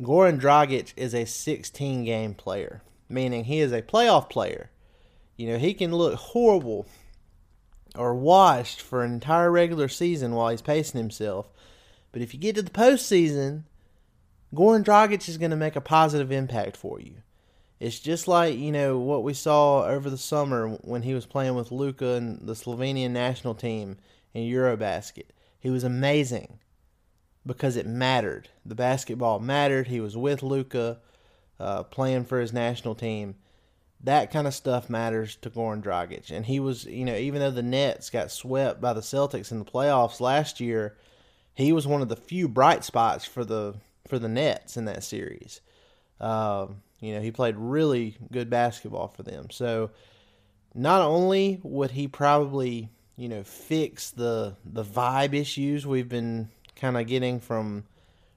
Goran 0.00 0.40
Dragic 0.40 0.94
is 0.96 1.14
a 1.14 1.26
16 1.26 2.04
game 2.04 2.32
player, 2.32 2.82
meaning 3.10 3.44
he 3.44 3.60
is 3.60 3.72
a 3.72 3.82
playoff 3.82 4.30
player. 4.30 4.70
You 5.36 5.48
know, 5.48 5.58
he 5.58 5.74
can 5.74 5.94
look 5.94 6.14
horrible 6.14 6.86
or 7.94 8.14
washed 8.14 8.80
for 8.80 9.04
an 9.04 9.12
entire 9.12 9.50
regular 9.50 9.88
season 9.88 10.34
while 10.34 10.48
he's 10.48 10.62
pacing 10.62 10.98
himself. 10.98 11.50
But 12.10 12.22
if 12.22 12.32
you 12.32 12.40
get 12.40 12.56
to 12.56 12.62
the 12.62 12.70
postseason, 12.70 13.64
Goran 14.54 14.84
Dragic 14.84 15.28
is 15.28 15.38
going 15.38 15.50
to 15.50 15.56
make 15.56 15.76
a 15.76 15.80
positive 15.80 16.30
impact 16.30 16.76
for 16.76 17.00
you. 17.00 17.14
It's 17.80 17.98
just 17.98 18.28
like, 18.28 18.56
you 18.56 18.70
know, 18.70 18.98
what 18.98 19.24
we 19.24 19.34
saw 19.34 19.84
over 19.84 20.10
the 20.10 20.18
summer 20.18 20.68
when 20.68 21.02
he 21.02 21.14
was 21.14 21.26
playing 21.26 21.54
with 21.54 21.72
Luka 21.72 22.14
and 22.14 22.46
the 22.46 22.52
Slovenian 22.52 23.10
national 23.10 23.54
team 23.54 23.96
in 24.34 24.42
Eurobasket. 24.42 25.30
He 25.58 25.70
was 25.70 25.84
amazing 25.84 26.58
because 27.46 27.76
it 27.76 27.86
mattered. 27.86 28.50
The 28.64 28.74
basketball 28.74 29.40
mattered. 29.40 29.88
He 29.88 30.00
was 30.00 30.16
with 30.16 30.42
Luka, 30.42 31.00
uh, 31.58 31.84
playing 31.84 32.26
for 32.26 32.40
his 32.40 32.52
national 32.52 32.94
team. 32.94 33.36
That 34.04 34.30
kind 34.30 34.46
of 34.46 34.54
stuff 34.54 34.90
matters 34.90 35.36
to 35.36 35.50
Goran 35.50 35.82
Dragic. 35.82 36.30
And 36.30 36.44
he 36.46 36.60
was, 36.60 36.84
you 36.84 37.04
know, 37.04 37.16
even 37.16 37.40
though 37.40 37.50
the 37.50 37.62
Nets 37.62 38.10
got 38.10 38.30
swept 38.30 38.80
by 38.80 38.92
the 38.92 39.00
Celtics 39.00 39.50
in 39.50 39.58
the 39.58 39.64
playoffs 39.64 40.20
last 40.20 40.60
year, 40.60 40.96
he 41.54 41.72
was 41.72 41.86
one 41.86 42.02
of 42.02 42.08
the 42.08 42.16
few 42.16 42.48
bright 42.48 42.84
spots 42.84 43.24
for 43.24 43.44
the 43.44 43.74
for 44.12 44.18
the 44.18 44.28
Nets 44.28 44.76
in 44.76 44.84
that 44.84 45.02
series. 45.02 45.62
Uh, 46.20 46.66
you 47.00 47.14
know, 47.14 47.22
he 47.22 47.30
played 47.30 47.56
really 47.56 48.18
good 48.30 48.50
basketball 48.50 49.08
for 49.08 49.22
them. 49.22 49.48
So 49.50 49.90
not 50.74 51.00
only 51.00 51.60
would 51.62 51.92
he 51.92 52.08
probably 52.08 52.90
you 53.16 53.28
know, 53.28 53.42
fix 53.44 54.10
the 54.10 54.56
the 54.64 54.84
vibe 54.84 55.34
issues 55.34 55.86
we've 55.86 56.08
been 56.08 56.48
kind 56.76 56.96
of 56.96 57.06
getting 57.06 57.40
from 57.40 57.84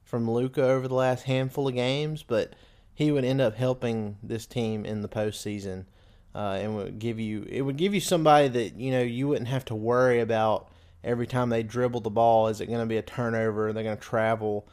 from 0.04 0.30
Luka 0.30 0.62
over 0.62 0.86
the 0.86 0.94
last 0.94 1.24
handful 1.24 1.66
of 1.66 1.74
games, 1.74 2.22
but 2.22 2.54
he 2.94 3.10
would 3.10 3.24
end 3.24 3.40
up 3.40 3.56
helping 3.56 4.16
this 4.22 4.46
team 4.46 4.84
in 4.84 5.02
the 5.02 5.08
postseason, 5.08 5.86
uh, 6.34 6.58
and 6.60 6.76
would 6.76 6.98
give 6.98 7.18
you 7.18 7.46
it 7.48 7.62
would 7.62 7.76
give 7.76 7.94
you 7.94 8.00
somebody 8.00 8.48
that 8.48 8.76
you 8.76 8.90
know 8.90 9.02
you 9.02 9.28
wouldn't 9.28 9.48
have 9.48 9.64
to 9.66 9.74
worry 9.74 10.20
about 10.20 10.68
every 11.02 11.26
time 11.26 11.48
they 11.48 11.62
dribble 11.62 12.00
the 12.00 12.10
ball. 12.10 12.48
Is 12.48 12.60
it 12.60 12.66
going 12.66 12.80
to 12.80 12.86
be 12.86 12.98
a 12.98 13.02
turnover? 13.02 13.68
Are 13.68 13.72
they 13.72 13.82
going 13.82 13.96
to 13.96 14.02
travel? 14.02 14.68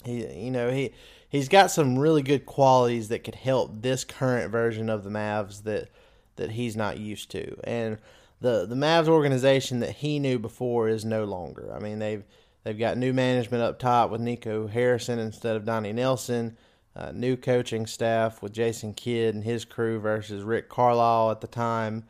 He 0.05 0.45
you 0.45 0.51
know 0.51 0.71
he 0.71 0.93
he's 1.29 1.49
got 1.49 1.71
some 1.71 1.99
really 1.99 2.23
good 2.23 2.45
qualities 2.45 3.09
that 3.09 3.25
could 3.25 3.35
help 3.35 3.81
this 3.81 4.05
current 4.05 4.53
version 4.53 4.91
of 4.91 5.05
the 5.05 5.11
Mavs 5.11 5.63
that 5.63 5.89
that 6.37 6.51
he's 6.51 6.77
not 6.77 6.99
used 6.99 7.31
to. 7.31 7.57
And 7.65 7.99
the 8.41 8.67
the 8.67 8.75
Mavs 8.75 9.09
organization 9.09 9.81
that 9.81 9.97
he 9.97 10.19
knew 10.19 10.39
before 10.39 10.89
is 10.89 11.05
no 11.05 11.25
longer. 11.25 11.73
I 11.75 11.79
mean, 11.79 11.99
they've 11.99 12.25
they've 12.65 12.79
got 12.79 12.97
new 12.97 13.13
management 13.13 13.63
up 13.63 13.79
top 13.79 14.11
with 14.11 14.21
Nico 14.21 14.67
Harrison 14.67 15.19
instead 15.19 15.57
of 15.57 15.65
Donnie 15.65 15.93
Nelson. 15.93 16.57
Uh, 16.97 17.13
new 17.13 17.37
coaching 17.37 17.87
staff 17.87 18.43
with 18.43 18.53
Jason 18.53 18.93
Kidd 18.93 19.35
and 19.35 19.45
his 19.45 19.65
crew 19.65 20.01
versus 20.01 20.43
Rick 20.43 20.69
Carlisle 20.69 21.31
at 21.31 21.41
the 21.41 21.47
time, 21.47 22.05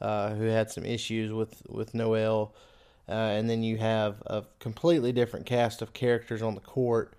uh, 0.00 0.34
who 0.34 0.46
had 0.46 0.70
some 0.70 0.84
issues 0.84 1.32
with 1.32 1.62
with 1.68 1.94
Noel. 1.94 2.54
Uh, 3.08 3.12
and 3.12 3.50
then 3.50 3.62
you 3.62 3.78
have 3.78 4.22
a 4.26 4.44
completely 4.58 5.12
different 5.12 5.46
cast 5.46 5.82
of 5.82 5.92
characters 5.92 6.40
on 6.40 6.54
the 6.54 6.60
court 6.60 7.14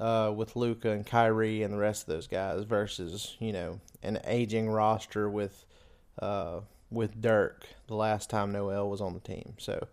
uh, 0.00 0.32
with 0.34 0.56
Luka 0.56 0.90
and 0.90 1.06
Kyrie 1.06 1.62
and 1.62 1.72
the 1.72 1.78
rest 1.78 2.02
of 2.02 2.14
those 2.14 2.26
guys 2.26 2.64
versus 2.64 3.36
you 3.38 3.52
know 3.52 3.80
an 4.02 4.18
aging 4.24 4.68
roster 4.68 5.28
with 5.28 5.64
uh, 6.20 6.60
with 6.90 7.20
Dirk 7.20 7.66
the 7.86 7.94
last 7.94 8.30
time 8.30 8.52
Noel 8.52 8.88
was 8.88 9.00
on 9.00 9.14
the 9.14 9.20
team. 9.20 9.54
So 9.58 9.88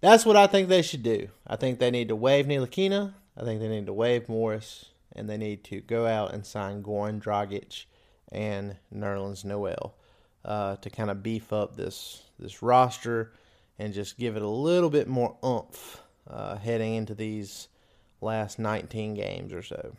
that's 0.00 0.26
what 0.26 0.36
I 0.36 0.46
think 0.46 0.68
they 0.68 0.82
should 0.82 1.02
do. 1.02 1.28
I 1.46 1.56
think 1.56 1.78
they 1.78 1.90
need 1.90 2.08
to 2.08 2.16
waive 2.16 2.46
Ntilikina. 2.46 3.14
I 3.36 3.44
think 3.44 3.60
they 3.60 3.68
need 3.68 3.86
to 3.86 3.92
waive 3.92 4.28
Morris, 4.28 4.86
and 5.12 5.28
they 5.28 5.36
need 5.36 5.64
to 5.64 5.80
go 5.80 6.06
out 6.06 6.32
and 6.32 6.46
sign 6.46 6.82
Goran 6.82 7.20
Dragic 7.20 7.86
and 8.30 8.76
Nerlens 8.94 9.44
Noel 9.44 9.94
uh, 10.44 10.76
to 10.76 10.90
kind 10.90 11.10
of 11.10 11.22
beef 11.22 11.52
up 11.52 11.76
this 11.76 12.22
this 12.38 12.62
roster 12.62 13.32
and 13.78 13.92
just 13.92 14.18
give 14.18 14.36
it 14.36 14.42
a 14.42 14.48
little 14.48 14.90
bit 14.90 15.08
more 15.08 15.36
oomph 15.44 16.02
uh, 16.28 16.56
heading 16.56 16.94
into 16.94 17.14
these 17.14 17.68
last 18.20 18.58
19 18.58 19.14
games 19.14 19.52
or 19.52 19.62
so. 19.62 19.96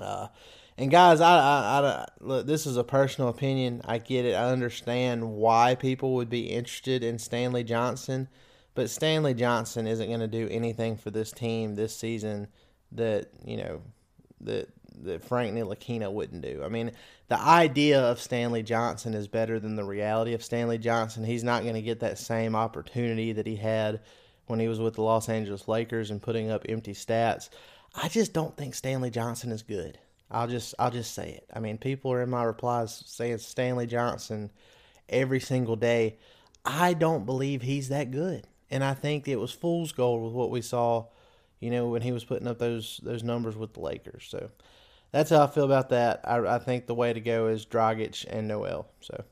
Uh, 0.00 0.28
and 0.76 0.90
guys, 0.90 1.20
I, 1.20 1.36
I, 1.36 1.80
I, 1.80 2.06
look. 2.20 2.46
This 2.46 2.66
is 2.66 2.76
a 2.76 2.84
personal 2.84 3.28
opinion. 3.30 3.80
I 3.84 3.98
get 3.98 4.24
it. 4.24 4.34
I 4.34 4.50
understand 4.50 5.30
why 5.32 5.76
people 5.76 6.14
would 6.14 6.28
be 6.28 6.50
interested 6.50 7.04
in 7.04 7.18
Stanley 7.18 7.62
Johnson, 7.62 8.28
but 8.74 8.90
Stanley 8.90 9.34
Johnson 9.34 9.86
isn't 9.86 10.08
going 10.08 10.20
to 10.20 10.26
do 10.26 10.48
anything 10.50 10.96
for 10.96 11.10
this 11.10 11.30
team 11.30 11.74
this 11.74 11.96
season 11.96 12.48
that 12.92 13.28
you 13.44 13.56
know 13.56 13.82
that 14.40 14.68
that 15.02 15.24
Frank 15.24 15.54
Ntilikina 15.54 16.12
wouldn't 16.12 16.42
do. 16.42 16.62
I 16.64 16.68
mean, 16.68 16.92
the 17.28 17.40
idea 17.40 18.00
of 18.00 18.20
Stanley 18.20 18.62
Johnson 18.62 19.14
is 19.14 19.28
better 19.28 19.60
than 19.60 19.76
the 19.76 19.84
reality 19.84 20.34
of 20.34 20.44
Stanley 20.44 20.78
Johnson. 20.78 21.24
He's 21.24 21.44
not 21.44 21.62
going 21.62 21.74
to 21.74 21.82
get 21.82 22.00
that 22.00 22.18
same 22.18 22.54
opportunity 22.56 23.32
that 23.32 23.46
he 23.46 23.56
had 23.56 24.00
when 24.46 24.60
he 24.60 24.68
was 24.68 24.80
with 24.80 24.94
the 24.94 25.02
Los 25.02 25.28
Angeles 25.28 25.68
Lakers 25.68 26.10
and 26.10 26.22
putting 26.22 26.50
up 26.50 26.66
empty 26.68 26.92
stats. 26.92 27.48
I 27.94 28.08
just 28.08 28.32
don't 28.32 28.56
think 28.56 28.74
Stanley 28.74 29.10
Johnson 29.10 29.52
is 29.52 29.62
good. 29.62 29.98
I'll 30.30 30.48
just 30.48 30.74
I'll 30.78 30.90
just 30.90 31.14
say 31.14 31.30
it. 31.30 31.46
I 31.54 31.60
mean, 31.60 31.78
people 31.78 32.12
are 32.12 32.22
in 32.22 32.30
my 32.30 32.44
replies 32.44 33.04
saying 33.06 33.38
Stanley 33.38 33.86
Johnson 33.86 34.50
every 35.08 35.40
single 35.40 35.76
day. 35.76 36.18
I 36.64 36.94
don't 36.94 37.26
believe 37.26 37.62
he's 37.62 37.88
that 37.90 38.10
good, 38.10 38.46
and 38.70 38.82
I 38.82 38.94
think 38.94 39.28
it 39.28 39.36
was 39.36 39.52
fool's 39.52 39.92
gold 39.92 40.24
with 40.24 40.32
what 40.32 40.50
we 40.50 40.62
saw, 40.62 41.06
you 41.60 41.70
know, 41.70 41.88
when 41.88 42.02
he 42.02 42.12
was 42.12 42.24
putting 42.24 42.48
up 42.48 42.58
those 42.58 43.00
those 43.02 43.22
numbers 43.22 43.56
with 43.56 43.74
the 43.74 43.80
Lakers. 43.80 44.26
So 44.28 44.50
that's 45.12 45.30
how 45.30 45.44
I 45.44 45.46
feel 45.46 45.64
about 45.64 45.90
that. 45.90 46.22
I, 46.24 46.38
I 46.38 46.58
think 46.58 46.86
the 46.86 46.94
way 46.94 47.12
to 47.12 47.20
go 47.20 47.46
is 47.48 47.66
Dragic 47.66 48.24
and 48.28 48.48
Noel. 48.48 48.88
So, 49.00 49.24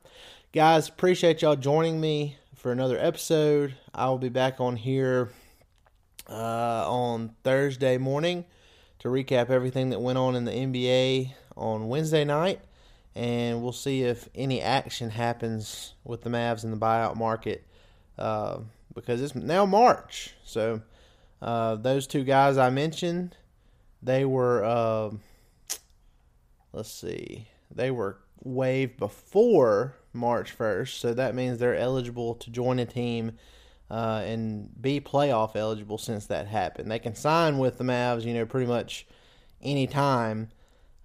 guys, 0.52 0.88
appreciate 0.88 1.42
y'all 1.42 1.56
joining 1.56 2.00
me 2.00 2.36
for 2.54 2.70
another 2.70 2.98
episode. 2.98 3.74
I 3.94 4.08
will 4.08 4.18
be 4.18 4.28
back 4.28 4.60
on 4.60 4.76
here 4.76 5.30
uh, 6.28 6.88
on 6.88 7.34
Thursday 7.42 7.98
morning 7.98 8.44
to 9.02 9.08
recap 9.08 9.50
everything 9.50 9.90
that 9.90 10.00
went 10.00 10.16
on 10.16 10.36
in 10.36 10.44
the 10.44 10.52
NBA 10.52 11.32
on 11.56 11.88
Wednesday 11.88 12.24
night. 12.24 12.60
And 13.16 13.60
we'll 13.60 13.72
see 13.72 14.04
if 14.04 14.28
any 14.32 14.62
action 14.62 15.10
happens 15.10 15.94
with 16.04 16.22
the 16.22 16.30
Mavs 16.30 16.62
in 16.62 16.70
the 16.70 16.76
buyout 16.76 17.16
market 17.16 17.66
uh, 18.16 18.60
because 18.94 19.20
it's 19.20 19.34
now 19.34 19.66
March. 19.66 20.34
So 20.44 20.82
uh, 21.42 21.74
those 21.74 22.06
two 22.06 22.22
guys 22.22 22.56
I 22.56 22.70
mentioned, 22.70 23.36
they 24.04 24.24
were, 24.24 24.64
uh, 24.64 25.10
let's 26.72 26.92
see, 26.92 27.48
they 27.74 27.90
were 27.90 28.18
waived 28.44 28.98
before 28.98 29.96
March 30.12 30.56
1st. 30.56 31.00
So 31.00 31.12
that 31.12 31.34
means 31.34 31.58
they're 31.58 31.74
eligible 31.74 32.36
to 32.36 32.50
join 32.50 32.78
a 32.78 32.86
team 32.86 33.32
uh, 33.92 34.22
and 34.24 34.70
be 34.80 35.02
playoff 35.02 35.54
eligible 35.54 35.98
since 35.98 36.26
that 36.26 36.46
happened. 36.46 36.90
They 36.90 36.98
can 36.98 37.14
sign 37.14 37.58
with 37.58 37.76
the 37.76 37.84
Mavs, 37.84 38.24
you 38.24 38.32
know, 38.32 38.46
pretty 38.46 38.66
much 38.66 39.06
any 39.60 39.86
time. 39.86 40.48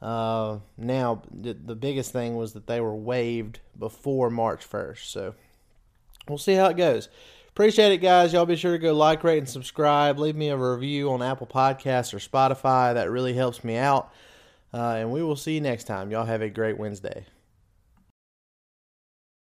Uh, 0.02 0.60
now, 0.78 1.22
the, 1.30 1.54
the 1.54 1.76
biggest 1.76 2.14
thing 2.14 2.38
was 2.38 2.54
that 2.54 2.66
they 2.66 2.80
were 2.80 2.96
waived 2.96 3.60
before 3.78 4.30
March 4.30 4.68
1st. 4.68 5.04
So 5.04 5.36
we'll 6.30 6.38
see 6.38 6.54
how 6.54 6.68
it 6.68 6.78
goes. 6.78 7.10
Appreciate 7.50 7.92
it, 7.92 7.98
guys. 7.98 8.32
Y'all 8.32 8.46
be 8.46 8.56
sure 8.56 8.72
to 8.72 8.78
go 8.78 8.94
like, 8.94 9.22
rate, 9.22 9.40
and 9.40 9.50
subscribe. 9.50 10.18
Leave 10.18 10.38
me 10.38 10.48
a 10.48 10.56
review 10.56 11.12
on 11.12 11.22
Apple 11.22 11.48
Podcasts 11.48 12.14
or 12.14 12.20
Spotify. 12.20 12.94
That 12.94 13.12
really 13.12 13.34
helps 13.34 13.66
me 13.66 13.76
out. 13.76 14.14
Uh, 14.74 14.96
and 14.98 15.12
we 15.12 15.22
will 15.22 15.36
see 15.36 15.56
you 15.56 15.62
next 15.62 15.86
time. 15.86 16.10
Y'all 16.10 16.26
have 16.26 16.42
a 16.42 16.50
great 16.50 16.78
Wednesday. 16.78 17.26